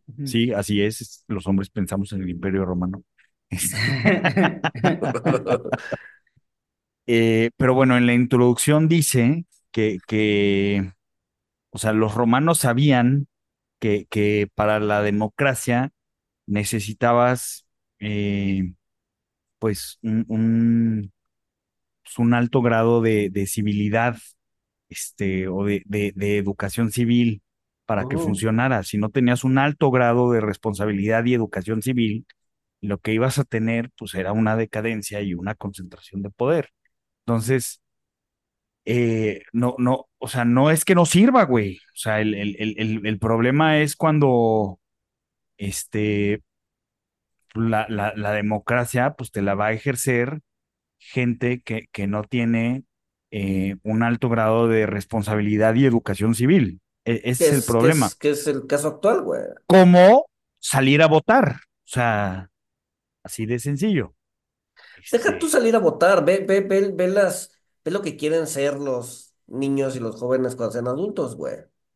[0.08, 0.24] Ujú.
[0.24, 3.04] sí, así es- los hombres pensamos en el Imperio Romano.
[7.08, 10.92] Eh, pero bueno, en la introducción dice que, que,
[11.72, 13.28] o sea, los romanos sabían
[13.80, 15.92] que, que para la democracia
[16.48, 17.68] necesitabas,
[18.00, 18.74] eh,
[19.60, 21.14] pues, un, un,
[22.04, 24.18] pues, un alto grado de, de civilidad,
[24.90, 27.42] este, o de, de, de educación civil
[27.86, 28.18] para que Oh.
[28.18, 28.84] funcionara.
[28.84, 32.26] Si no tenías un alto grado de responsabilidad y educación civil,
[32.82, 36.70] lo que ibas a tener, pues, era una decadencia y una concentración de poder.
[37.26, 37.82] Entonces,
[38.86, 41.78] eh, no, no, o sea, no es que no sirva, güey.
[41.78, 44.80] O sea, el, el, el, el- problema es cuando
[45.58, 46.44] este,
[47.54, 50.42] la, la, la democracia, pues te la va a ejercer
[51.00, 52.84] gente que, que no tiene
[53.32, 56.82] eh, un alto grado de responsabilidad y educación civil.
[57.06, 58.08] E- ese es el problema.
[58.08, 59.42] es, que es el caso actual, güey.
[59.66, 60.26] ¿Cómo
[60.60, 61.48] salir a votar?
[61.56, 62.50] O sea,
[63.28, 64.16] así de sencillo.
[65.12, 67.52] Deja Este, tú salir a votar, ve, ve, ve, ve las,
[67.84, 71.56] ve lo que quieren ser los niños y los jóvenes cuando sean adultos, güey.
[71.60, 71.90] O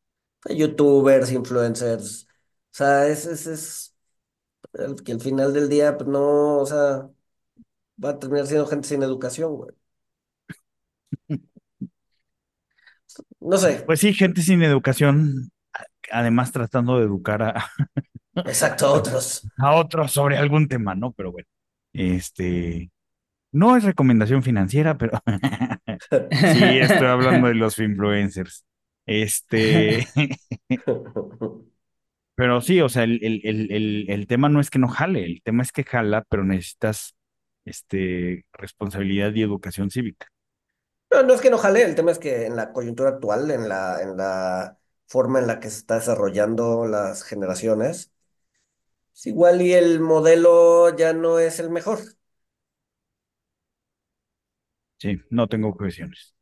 [0.50, 2.28] sea, YouTubers, influencers.
[2.74, 3.96] O sea, es, es, es
[4.74, 7.10] el- que al final del día, pues no, o sea,
[8.04, 9.72] va a terminar siendo gente sin educación, güey.
[13.54, 15.52] No sé, Pues sí, gente sin educación,
[16.12, 17.66] además tratando de educar a,
[18.36, 19.48] exacto, otros.
[19.58, 21.12] a otros sobre algún tema, ¿no?
[21.14, 21.48] Pero bueno,
[21.94, 22.92] este,
[23.52, 25.22] no es recomendación financiera, pero
[26.32, 28.66] sí, estoy hablando de los influencers.
[29.06, 30.08] Este,
[32.36, 35.26] pero sí, o sea, el, el, el, el, el tema no es que no jale,
[35.26, 37.16] el tema es que jala, pero necesitas,
[37.66, 40.28] este, responsabilidad y educación cívica.
[41.12, 43.68] No, no es que no jale, el tema es que en la coyuntura actual, en
[43.68, 44.78] la, en la
[45.08, 48.14] forma en la que se está desarrollando las generaciones,
[49.12, 52.00] pues igual y el modelo ya no es el mejor.
[55.00, 56.34] Sí, no tengo objeciones.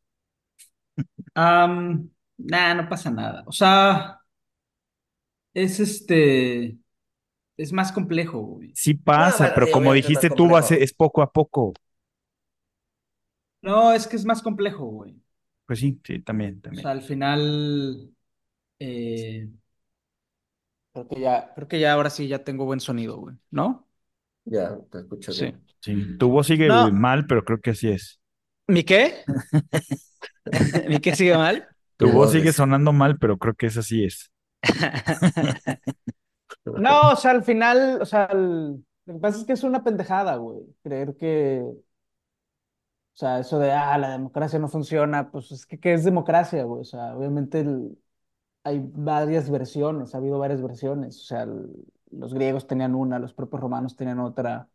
[1.35, 3.43] Am, nah, no pasa nada.
[3.47, 4.21] O sea,
[5.53, 6.77] es este,
[7.57, 8.73] es más complejo, güey.
[8.73, 10.83] Sí No, pasa, pero sí, como dijiste tú, va a ser- complejo.
[10.83, 11.73] es poco a poco.
[13.61, 15.21] No, es que es más complejo, güey.
[15.65, 16.81] Pues sí, sí, también, O también.
[16.81, 18.13] sea, al final,
[18.79, 19.49] eh,
[21.07, 23.87] creo que ya, creo que ya ahora sí ya tengo buen sonido, güey, ¿no?
[24.45, 25.45] Ya, te escucho Sí.
[25.45, 25.65] bien.
[25.81, 26.91] Sí, tu voz sigue No.
[26.91, 28.19] mal, pero creo que así es.
[28.67, 29.15] ¿Mi qué?
[30.87, 31.67] ¿Mi qué sigue mal?
[31.97, 34.31] Tu voz sigue sonando mal, pero creo que es así es.
[36.65, 39.83] No, o sea, al final, o sea, el- Lo que pasa es que es una
[39.83, 40.59] pendejada, güey.
[40.83, 41.75] Creer que, o
[43.13, 46.81] sea, eso de, ah, la democracia no funciona, pues es que, ¿qué es democracia, güey?
[46.81, 47.97] O sea, obviamente el-
[48.63, 51.17] hay varias versiones, ha habido varias versiones.
[51.21, 51.69] O sea, el-
[52.11, 54.69] los griegos tenían una, los propios romanos tenían otra.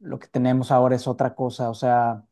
[0.00, 1.70] Lo que tenemos ahora es otra cosa.
[1.70, 2.24] O sea,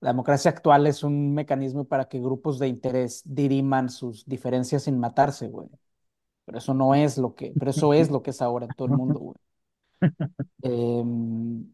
[0.00, 4.98] la democracia actual es un mecanismo para que grupos de interés diriman sus diferencias sin
[5.00, 5.68] matarse, güey.
[6.46, 8.86] Pero eso no es lo que, pero eso es lo que es ahora en todo
[8.88, 9.36] el mundo, güey.
[10.62, 11.66] Em,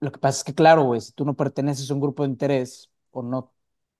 [0.00, 2.28] lo que pasa es que, claro, güey, si tú no perteneces a un grupo de
[2.30, 3.52] interés o no,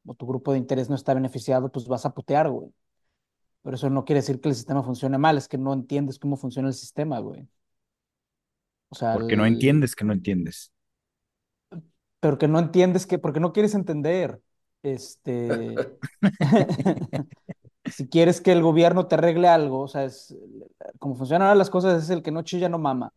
[0.06, 2.70] o tu grupo de interés no está beneficiado, pues vas a putear, güey.
[3.64, 6.36] Pero eso no quiere decir que el sistema funcione mal, es que no entiendes cómo
[6.36, 7.48] funciona el sistema, güey.
[8.90, 10.70] O sea, Porque no entiendes que no entiendes.
[12.20, 14.40] pero que no entiendes que, porque no quieres entender.
[14.82, 15.74] Este,
[17.86, 20.36] si quieres que el gobierno te arregle algo, o sea, es,
[20.98, 23.12] como funcionan ahora las cosas, es el que no chilla no mama.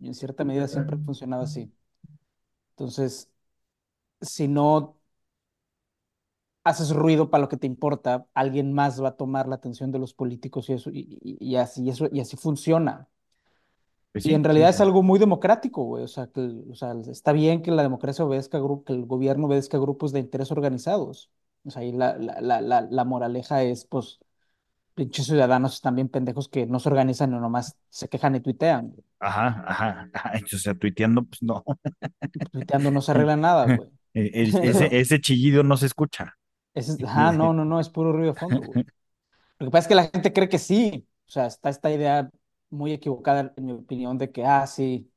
[0.00, 1.72] Y en cierta medida siempre ha funcionado así.
[2.70, 3.30] Entonces,
[4.20, 4.96] si no
[6.64, 9.98] haces ruido para lo que te importa, alguien más va a tomar la atención de
[9.98, 13.08] los políticos y eso, y, y- y así, eso, y así funciona.
[14.12, 16.04] Pues Y en sí, realidad es algo muy democrático, güey.
[16.04, 16.40] O sea, que,
[16.70, 20.12] o sea, está bien que la democracia obedezca a que el gobierno obedezca a grupos
[20.12, 21.30] de interés organizados.
[21.64, 24.20] O sea, ahí la, la, la, la, moraleja es, pues,
[24.94, 28.90] pinches ciudadanos están bien pendejos que no se organizan y nomás se quejan y tuitean.
[28.92, 29.04] güey.
[29.20, 30.32] Ajá, ajá, ajá.
[30.54, 31.64] O sea, tuiteando, pues no.
[32.50, 33.90] Tuiteando no se arregla nada, güey.
[34.14, 36.36] El- el- ese, ese chillido no se escucha.
[36.74, 38.80] Es- ajá, no, no, no, es puro ruido de fondo, güey.
[39.58, 41.08] Lo que pasa es que la gente cree que sí.
[41.28, 42.30] O sea, está esta idea
[42.70, 45.12] muy equivocada, en mi opinión, de que, ah, sí,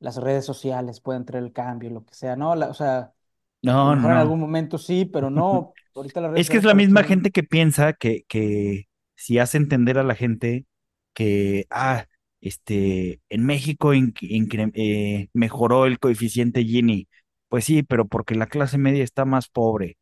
[0.00, 2.36] las redes sociales pueden traer el cambio, lo que sea.
[2.36, 3.14] No, la- o sea,
[3.62, 4.18] No, mejor en no.
[4.18, 5.76] algún momento sí, pero no.
[5.94, 8.86] Ahorita redes Es que es la misma gente que piensa que, que
[9.16, 10.66] si hace entender a la gente
[11.14, 12.06] que, ah,
[12.40, 17.08] este, en México eh, mejoró el coeficiente Gini.
[17.48, 19.98] Pues sí, pero porque la clase media está más pobre.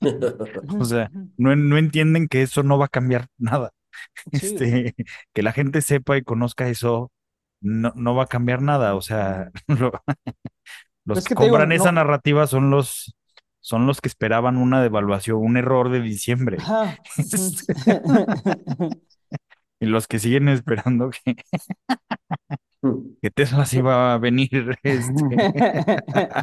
[0.80, 3.70] O sea, no, no entienden que eso no va a cambiar nada.
[4.32, 4.46] Sí.
[4.46, 4.94] Este,
[5.34, 7.10] que la gente sepa y conozca eso,
[7.60, 8.94] no, no va a cambiar nada.
[8.94, 9.92] O sea, lo-
[11.04, 13.14] los Es que que te digo, compran esa narrativa son los,
[13.60, 16.58] son los que esperaban una devaluación, un error de diciembre.
[16.58, 16.90] Ujú.
[19.80, 21.36] Y los que siguen esperando que,
[23.22, 24.50] que Tesla sí va a venir.
[24.82, 25.44] Este.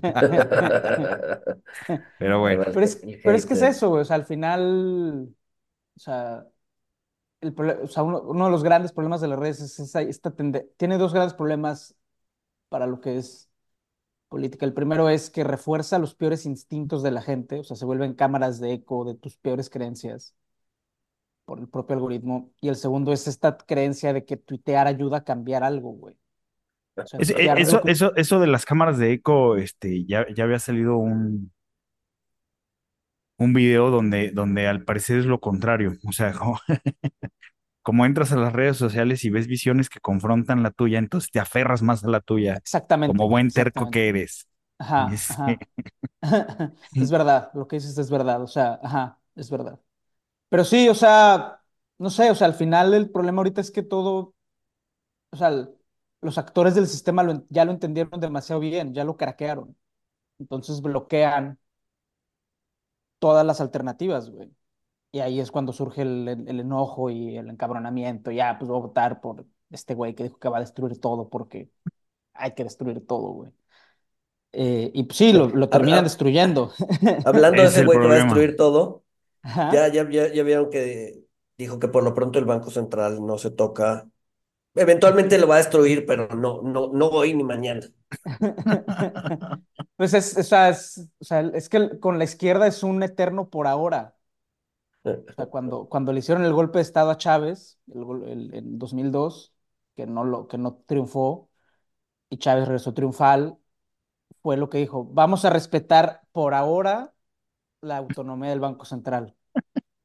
[2.17, 4.01] Pero bueno, Pero es, pero es que es eso, güey.
[4.01, 5.29] O sea, al final,
[5.97, 6.47] o sea,
[7.41, 10.01] el prole- o sea, uno, uno de los grandes problemas de las redes es esa,
[10.01, 11.95] esta tende- tiene dos grandes problemas
[12.69, 13.49] para lo que es
[14.29, 14.65] política.
[14.65, 18.15] El primero es que refuerza los peores instintos de la gente, o sea, se vuelven
[18.15, 20.35] cámaras de eco de tus peores creencias
[21.45, 22.51] por el propio algoritmo.
[22.61, 26.15] Y el segundo es esta creencia de que tuitear ayuda a cambiar algo, güey.
[27.17, 30.97] Es- eh, eso, eso, eso de las cámaras de eco, este, ya, ya había salido
[30.97, 31.51] un,
[33.37, 35.93] un video donde, donde al parecer es lo contrario.
[36.07, 36.59] O sea, como,
[37.81, 41.39] como entras a las redes sociales y ves visiones que confrontan la tuya, entonces te
[41.39, 44.47] aferras más a la tuya, Exactamente, como buen terco que eres.
[44.79, 45.67] Ajá, ajá.
[46.99, 49.79] Es verdad, lo que dices es verdad, o sea, ajá, es verdad.
[50.49, 51.61] Pero sí, o sea,
[51.99, 54.35] no sé, o sea, al final el problema ahorita es que todo,
[55.31, 55.76] o sea, el-
[56.21, 59.77] los actores del sistema lo ya lo entendieron demasiado bien, ya lo craquearon.
[60.39, 61.59] Entonces bloquean
[63.19, 64.49] todas las alternativas, güey.
[65.13, 68.31] Y ahí es cuando surge el, el- el enojo y el encabronamiento.
[68.31, 71.29] Ya, pues voy a votar por este güey que dijo que va a destruir todo
[71.29, 71.71] porque
[72.33, 73.53] hay que destruir todo, güey.
[74.53, 76.71] Eh, y pues sí, lo, lo terminan Habla- destruyendo.
[77.23, 79.05] Hablando de Es ese güey que va a destruir todo,
[79.67, 81.25] ya, ya, ya, ya vieron que
[81.57, 84.09] dijo que por lo pronto el Banco Central no se toca.
[84.77, 87.81] Eventualmente lo va a destruir, pero no, no, no hoy ni mañana.
[89.95, 93.49] Pues es, o sea, es, o sea, es que con la izquierda es un eterno
[93.49, 94.15] por ahora.
[95.33, 99.53] O sea, cuando, cuando le hicieron el golpe de Estado a Chávez, el- en 2002,
[99.95, 101.49] que no, lo, que no triunfó,
[102.29, 103.57] y Chávez regresó triunfal,
[104.43, 107.15] fue lo que dijo, vamos a respetar por ahora
[107.81, 109.36] la autonomía del Banco Central.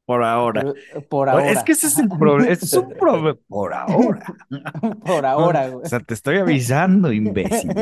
[0.05, 0.63] Por ahora.
[0.95, 1.51] Eh, por O- ahora.
[1.51, 2.51] Es que ese es el problema.
[2.53, 3.39] Es un problema.
[3.49, 4.25] Por ahora.
[5.07, 5.87] Por ahora, O güey.
[5.89, 7.71] sea, te estoy avisando, imbécil.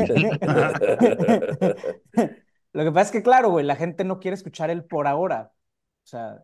[2.73, 5.51] Lo que pasa es que, claro, güey, la gente no quiere escuchar el por ahora.
[6.03, 6.43] O sea,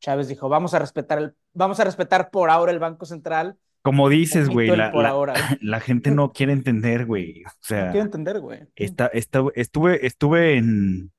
[0.00, 3.56] Chávez dijo, vamos a respetar el, vamos a respetar por ahora el Banco Central.
[3.82, 5.34] Como dices, güey, la, por la- ahora.
[5.60, 7.40] la gente no quiere entender, güey.
[7.44, 8.60] O No sea, quiero entender, güey.
[8.76, 11.12] esta, esta- estuve, estuve en,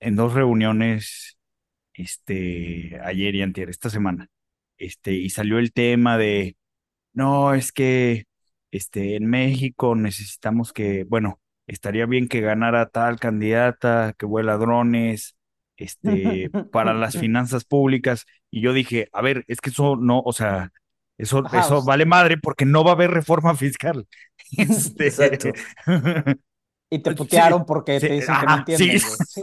[0.00, 1.35] en dos reuniones,
[1.96, 4.28] este, ayer y antier, esta semana.
[4.78, 6.56] Este, y salió el tema de,
[7.12, 8.26] no, es que
[8.70, 15.36] este, en México necesitamos que, bueno, estaría bien que ganara tal candidata, que vuela drones,
[15.76, 18.24] este, para las finanzas públicas.
[18.50, 20.70] Y yo dije, a ver, es que eso no, o sea,
[21.18, 24.06] eso, eso vale madre porque no va a haber reforma fiscal.
[24.58, 25.50] Este, Exacto.
[26.90, 29.40] Y te Sí, putearon porque sí, te dicen que no ajá, entienden, sí.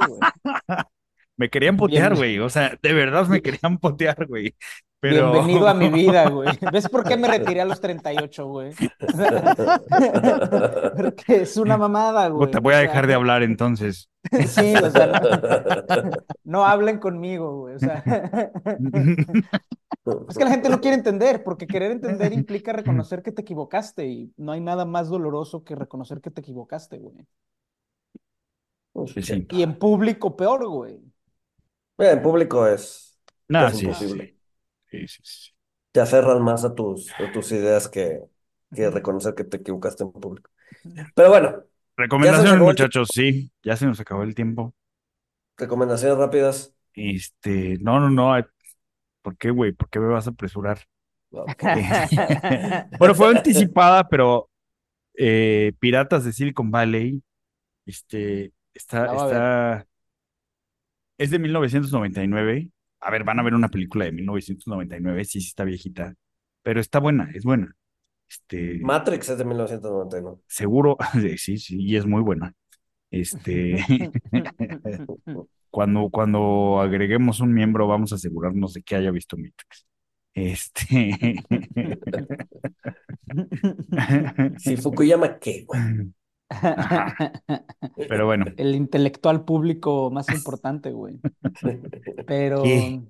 [1.38, 2.40] Me querían potear, güey.
[2.40, 4.56] O sea, de verdad me querían potear, güey.
[5.00, 5.32] Pero...
[5.34, 6.48] Bienvenido a mi vida, güey.
[6.72, 8.72] ¿Ves por qué me retiré a los 38, güey?
[10.96, 12.50] Porque es una mamada, güey.
[12.50, 14.10] Te voy a O sea, dejar de hablar entonces.
[14.48, 15.20] Sí, o sea, no,
[16.46, 17.76] no hablen conmigo, güey.
[17.76, 18.02] O sea,
[20.30, 24.08] es que la gente no quiere entender, porque querer entender implica reconocer que te equivocaste
[24.08, 27.18] y no hay nada más doloroso que reconocer que te equivocaste, güey.
[29.22, 29.46] Sí.
[29.50, 31.12] Y en público peor, güey.
[31.98, 34.38] Mira, en público es Nada, casi sí, imposible.
[34.91, 35.52] sí, sí, sí.
[35.91, 38.22] Te aferran más a tus, a tus ideas que,
[38.74, 40.50] que reconocer que te equivocaste en público.
[41.16, 41.66] Pero bueno,
[41.98, 44.76] Recomendaciones, muchachos, sí, ya se nos acabó el tiempo.
[45.58, 46.76] recomendaciones rápidas.
[46.94, 48.46] Este, no, no, no.
[49.22, 49.74] ¿Por qué, güey?
[49.74, 50.80] ¿Por qué me vas a apresurar?
[51.32, 51.56] No,
[52.98, 54.50] Bueno, fue anticipada, pero
[55.16, 57.24] eh, Piratas de Silicon Valley,
[57.86, 59.88] este, está, está,
[61.24, 62.70] es de 1999.
[63.00, 66.14] A ver, van a ver una película de 1999, sí, sí está viejita,
[66.62, 67.76] pero está buena, es buena.
[68.30, 70.38] Este, Matrix es de 1999.
[70.48, 70.98] seguro,
[71.38, 72.54] sí, sí, y es muy buena.
[73.12, 73.84] Este,
[75.70, 79.86] cuando, cuando agreguemos un miembro, vamos a asegurarnos de que haya visto Matrix.
[80.34, 81.44] Este,
[84.58, 85.82] Si Fukuyama, ¿qué, güey?
[88.08, 91.22] pero bueno, El intelectual público más importante, güey.
[92.26, 93.01] Pero ¿Qué?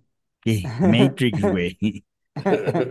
[0.41, 0.73] ¿qué?
[0.79, 1.77] Matrix, güey.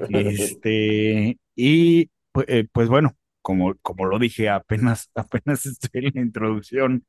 [0.09, 6.20] Este, y pu- eh, pues bueno, como, como lo dije, apenas, apenas estoy en la
[6.22, 7.07] introducción,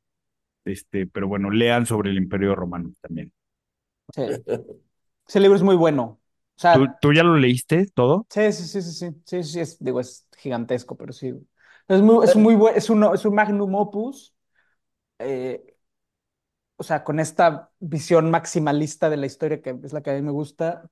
[0.66, 3.34] este, pero bueno, lean sobre el Imperio Romano también.
[4.16, 4.22] sí,
[5.28, 6.22] ese libro es muy bueno.
[6.58, 8.28] O sea, ¿Tú, tú ya lo leíste todo?
[8.30, 11.34] Sí, sí, sí, sí, sí, sí, sí, es, digo, es gigantesco, pero sí.
[11.94, 14.34] Es muy, es muy buen, es un, es un magnum opus,
[15.20, 15.76] eh,
[16.76, 20.22] o sea, con esta visión maximalista de la historia que es la que a mí
[20.22, 20.90] me gusta,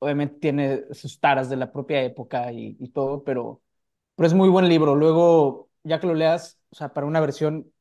[0.00, 3.62] obviamente tiene sus taras de la propia época y, y todo, pero,
[4.16, 4.94] pero es muy buen libro.
[4.96, 7.72] Luego, ya que lo leas, o sea, para una versión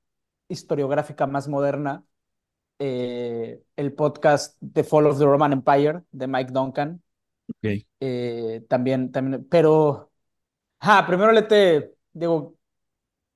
[0.50, 2.06] historiográfica más moderna,
[2.80, 7.04] eh, el podcast The Fall of the Roman Empire de Mike Duncan,
[7.50, 7.86] Ok.
[8.00, 10.12] eh, también, también, pero,
[10.82, 12.56] ah, primero lete, digo,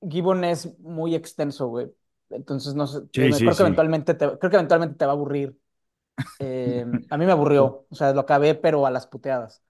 [0.01, 1.87] Gibbon es muy extenso, güey.
[2.29, 3.63] Entonces, no sé, Sí, creo sí, que sí.
[3.63, 5.57] eventualmente te, creo que eventualmente te va a aburrir.
[6.39, 9.63] Eh, a mí me aburrió, o sea, lo acabé, pero a las puteadas.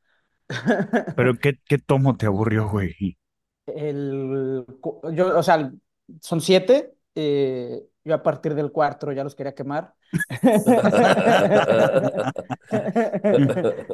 [1.15, 3.17] Pero ¿qué, qué tomo te aburrió, güey?
[3.65, 4.65] El,
[5.13, 5.71] yo, o sea,
[6.21, 9.93] son siete, eh, yo a partir del cuarto ya los quería quemar.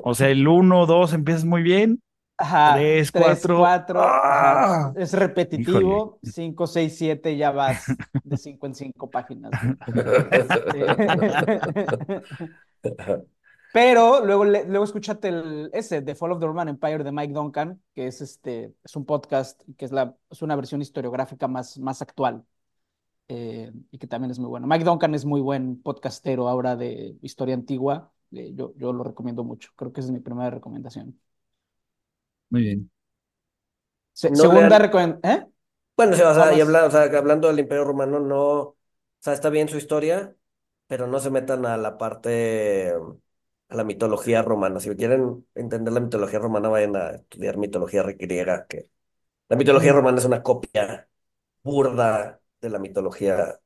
[0.02, 2.02] O sea, el 1, 2 empiezas muy bien.
[2.38, 3.58] Ajá, Tres, tres, cuatro.
[3.60, 4.94] cuatro, ajá, ¡Ah!
[4.96, 9.56] es repetitivo, cinco, seis, siete, ya vas de cinco en cinco páginas.
[9.62, 9.78] güey.
[10.32, 10.86] Este,
[13.72, 17.82] Pero luego, luego escúchate el, ese, The Fall of the Roman Empire de Mike Duncan,
[17.96, 22.02] que es, este, es un podcast que es, la, es una versión historiográfica más, más
[22.04, 22.46] actual
[23.30, 24.68] eh, y que también es muy bueno.
[24.68, 29.44] Mike Duncan es muy buen podcastero ahora de historia antigua, eh, yo, yo lo recomiendo
[29.44, 31.20] mucho, creo que esa es mi primera recomendación.
[32.54, 32.92] Muy bien.
[34.14, 35.48] Se- No segunda recomendación, ¿eh?
[35.98, 38.78] Bueno, sí, o sea, y habla- o sea, hablando del Imperio Romano, no, o
[39.20, 40.36] sea, está bien su historia,
[40.86, 42.94] pero no se metan a la parte,
[43.70, 44.80] a la mitología romana.
[44.80, 48.90] Si quieren entender la mitología romana, vayan a estudiar mitología griega, que
[49.50, 51.08] la mitología romana es una copia
[51.64, 53.60] burda de la mitología,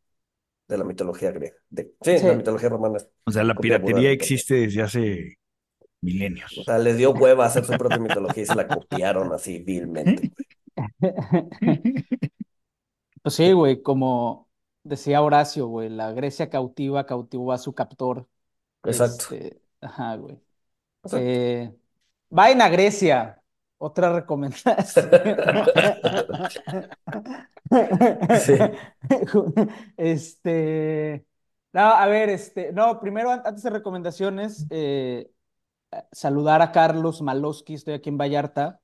[0.69, 1.57] de la mitología griega.
[1.69, 2.27] De- sí, Sí.
[2.27, 2.97] la mitología romana.
[2.97, 5.37] es- O sea, la burda piratería existe desde hace
[6.01, 6.57] milenios.
[6.57, 10.31] O sea, les dio hueva hacer su propia mitología y se la copiaron así vilmente.
[13.21, 14.49] Pues sí, güey, como
[14.83, 18.27] decía Horacio, güey, la Grecia cautiva cautivó a su captor.
[18.83, 19.35] Exacto.
[19.35, 20.39] Este, ajá, güey.
[21.03, 21.17] Exacto.
[21.17, 21.75] Eh,
[22.29, 23.41] vayan a Grecia.
[23.79, 24.75] Otra recomendación.
[28.39, 28.53] Sí.
[29.97, 31.25] Este,
[31.73, 35.29] no, a ver, este, no, primero, an- antes de recomendaciones, eh,
[36.11, 38.81] saludar a Carlos Malowski, estoy aquí en Vallarta,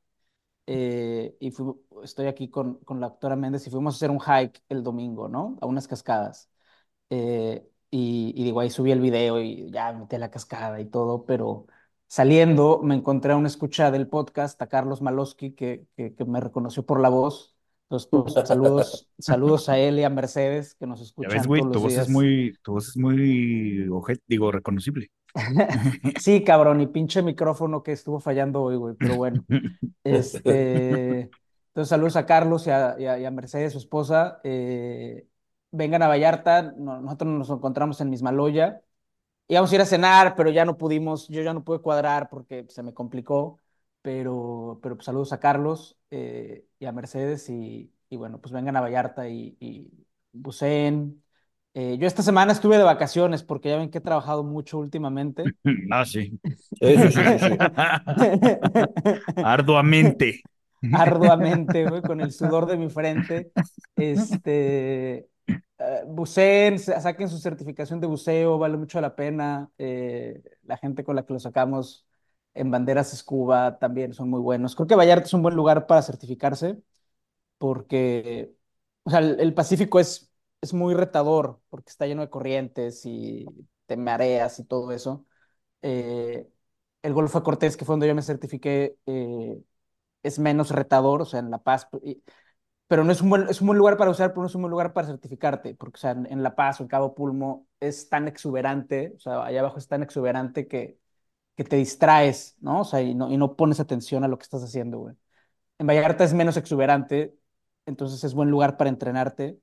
[0.67, 4.19] eh, y fui- estoy aquí con, con la doctora Méndez y fuimos a hacer un
[4.21, 5.57] hike el domingo, ¿no?
[5.61, 6.49] A unas cascadas.
[7.09, 10.85] Eh, y, y digo, ahí subí el video y ya me metí la cascada y
[10.85, 11.67] todo, pero
[12.07, 16.39] saliendo me encontré a una escucha del podcast, a Carlos Malosky, que, que, que me
[16.41, 17.52] reconoció por la voz.
[17.89, 21.61] Entonces, pues, saludos, saludos a él y a Mercedes, que nos Ya escuchan ves, güey,
[21.61, 23.89] todos tu los voz es muy, tu voz es muy,
[24.27, 25.11] digo, reconocible.
[26.15, 29.45] Sí, cabrón, y pinche micrófono que estuvo fallando hoy, güey, pero bueno.
[30.03, 31.21] Este,
[31.69, 34.41] entonces, saludos a Carlos y a, y a- y a Mercedes, su esposa.
[34.43, 35.27] Eh,
[35.71, 38.81] vengan a Vallarta, no- nosotros nos encontramos en Mismaloya.
[39.49, 42.65] Íbamos a ir a cenar, pero ya no pudimos, yo ya no pude cuadrar porque
[42.69, 43.61] se me complicó,
[44.03, 48.77] pero, pero pues, saludos a Carlos eh, y a Mercedes y, y bueno, pues vengan
[48.77, 49.91] a Vallarta y, y
[50.33, 51.23] buceen.
[51.75, 55.55] Eh, yo esta semana estuve de vacaciones porque ya ven que he trabajado mucho últimamente.
[55.91, 56.39] Ah, sí.
[56.81, 57.57] Sí, sí, sí, sí, sí.
[59.41, 60.41] Arduamente.
[60.91, 63.51] arduamente, güey, con el sudor de mi frente.
[63.97, 65.17] Este,
[65.79, 69.69] eh, buceen, sa- saquen su certificación de buceo, vale mucho la pena.
[69.77, 72.05] Eh, la gente con la que lo sacamos
[72.53, 74.75] en banderas scuba también son muy buenos.
[74.75, 76.81] Creo que Vallarta es un buen lugar para certificarse
[77.57, 78.53] porque,
[79.03, 80.31] o sea, el, el Pacífico es,
[80.61, 83.45] es muy retador porque está lleno de corrientes y
[83.85, 85.25] te mareas y todo eso.
[85.83, 86.49] Eh,
[87.03, 89.61] el Golfo de Cortés, que fue donde yo me certifiqué, eh,
[90.23, 92.23] es menos retador, o sea, en La Paz, y-
[92.87, 94.61] pero no es un buen, es un buen lugar para usar, pero no es un
[94.61, 97.67] buen lugar para certificarte, porque, o sea, en, en La Paz o en Cabo Pulmo
[97.79, 100.99] es tan exuberante, o sea, allá abajo es tan exuberante que,
[101.55, 102.81] que te distraes, ¿no?
[102.81, 105.15] O sea, y no, y no pones atención a lo que estás haciendo, güey.
[105.79, 107.35] En Vallarta es menos exuberante,
[107.85, 109.59] entonces es buen lugar para entrenarte,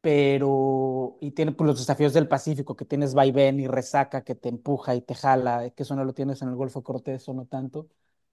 [0.00, 4.48] pero, y tiene pues, los desafíos del Pacífico, que tienes vaivén y resaca que te
[4.48, 7.46] empuja y te jala, que eso no lo tienes en el Golfo Cortés o no
[7.46, 7.88] tanto.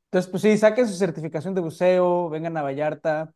[0.06, 3.34] Entonces, pues sí, saquen su certificación de buceo, vengan a Vallarta.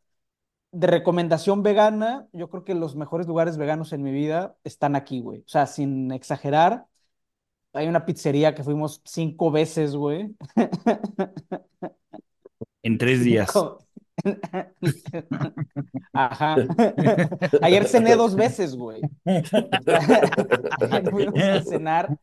[0.72, 5.22] De recomendación vegana, yo creo que los mejores lugares veganos en mi vida están aquí,
[5.22, 5.40] güey.
[5.42, 6.88] O sea, sin exagerar,
[7.78, 10.36] hay una pizzería que fuimos cinco veces, güey.
[12.84, 13.50] En tres días.
[13.52, 13.80] Cinco.
[16.14, 16.58] Ajá.
[17.62, 19.02] Ayer cené dos veces, güey.
[19.26, 22.18] Ayer fuimos a cenar.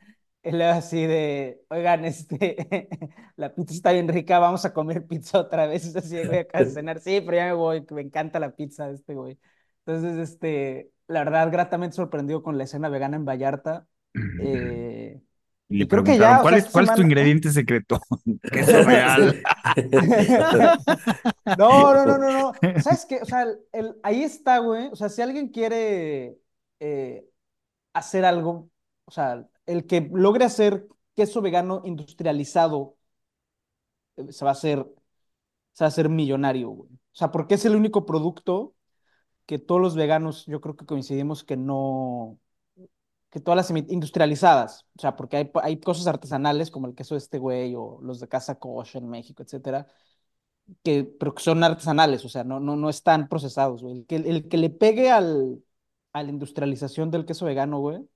[0.47, 2.89] Y luego así de, oigan, este,
[3.37, 5.87] la pizza está bien rica, vamos a comer pizza otra vez.
[5.87, 7.01] Es así, voy a cenar.
[7.01, 9.39] Sí, pero ya me voy, me encanta la pizza de este güey.
[9.87, 13.87] Entonces, este, la verdad, gratamente sorprendido con la escena vegana en Vallarta.
[14.43, 15.21] Eh,
[15.69, 18.01] Y le y creo que preguntaron, ya, o ¿cuál sea, es, tu ingrediente secreto?
[18.53, 19.43] Queso real.
[21.59, 22.53] No, no, no, no, no.
[22.81, 23.21] ¿Sabes qué?
[23.23, 24.89] O sea, el, el- ahí está, güey.
[24.93, 26.39] O sea, si alguien quiere
[26.81, 27.27] eh,
[27.95, 28.71] hacer algo,
[29.07, 30.87] o sea, el que logre hacer
[31.17, 32.97] queso vegano industrializado
[34.17, 34.87] eh, se va a hacer,
[35.73, 36.91] se va a hacer millonario, güey.
[36.93, 38.75] O sea, porque es el único producto
[39.47, 42.41] que todos los veganos, yo creo que coincidimos que no,
[43.35, 47.19] que todas las industrializadas, o sea, porque hay, hay cosas artesanales como el queso de
[47.21, 49.89] este güey o los de Casa Kosher en México, etcétera
[50.83, 53.99] que, pero que son artesanales, o sea, no, no, no están procesados, güey.
[53.99, 55.63] El que, el que le pegue al,
[56.13, 58.09] a la industrialización del queso vegano, güey,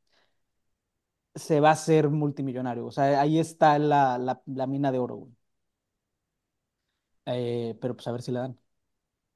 [1.35, 2.87] se va a hacer multimillonario.
[2.87, 5.33] O sea, ahí está la, la, la mina de oro, güey.
[7.27, 8.59] Eh, pero pues a ver si le dan.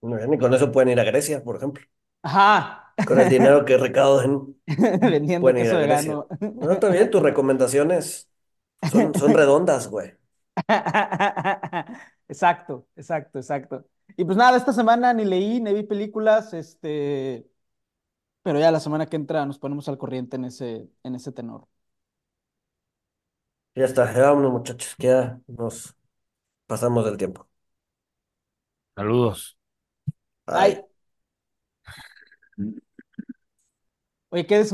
[0.00, 1.84] Muy bien, y con eso pueden ir a Grecia, por ejemplo.
[2.22, 2.91] Ajá.
[3.04, 4.60] Con el dinero que recauden,
[5.00, 6.18] Vendiendo pueden ir queso a Grecia.
[6.18, 6.26] vegano.
[6.60, 8.30] No, está bien, tus recomendaciones
[8.82, 10.14] son, son redondas, güey.
[12.28, 13.86] Exacto, exacto, exacto.
[14.16, 17.46] Y pues nada, esta semana ni leí, ni vi películas, este,
[18.42, 21.68] pero ya la semana que entra nos ponemos al corriente en ese, en ese tenor.
[23.74, 25.94] Ya está, ya vámonos, muchachos, que ya nos
[26.66, 27.48] pasamos del tiempo.
[28.96, 29.56] Saludos.
[30.46, 30.76] Bye.
[30.76, 30.84] Ay.
[34.34, 34.70] Oye, ¿qué des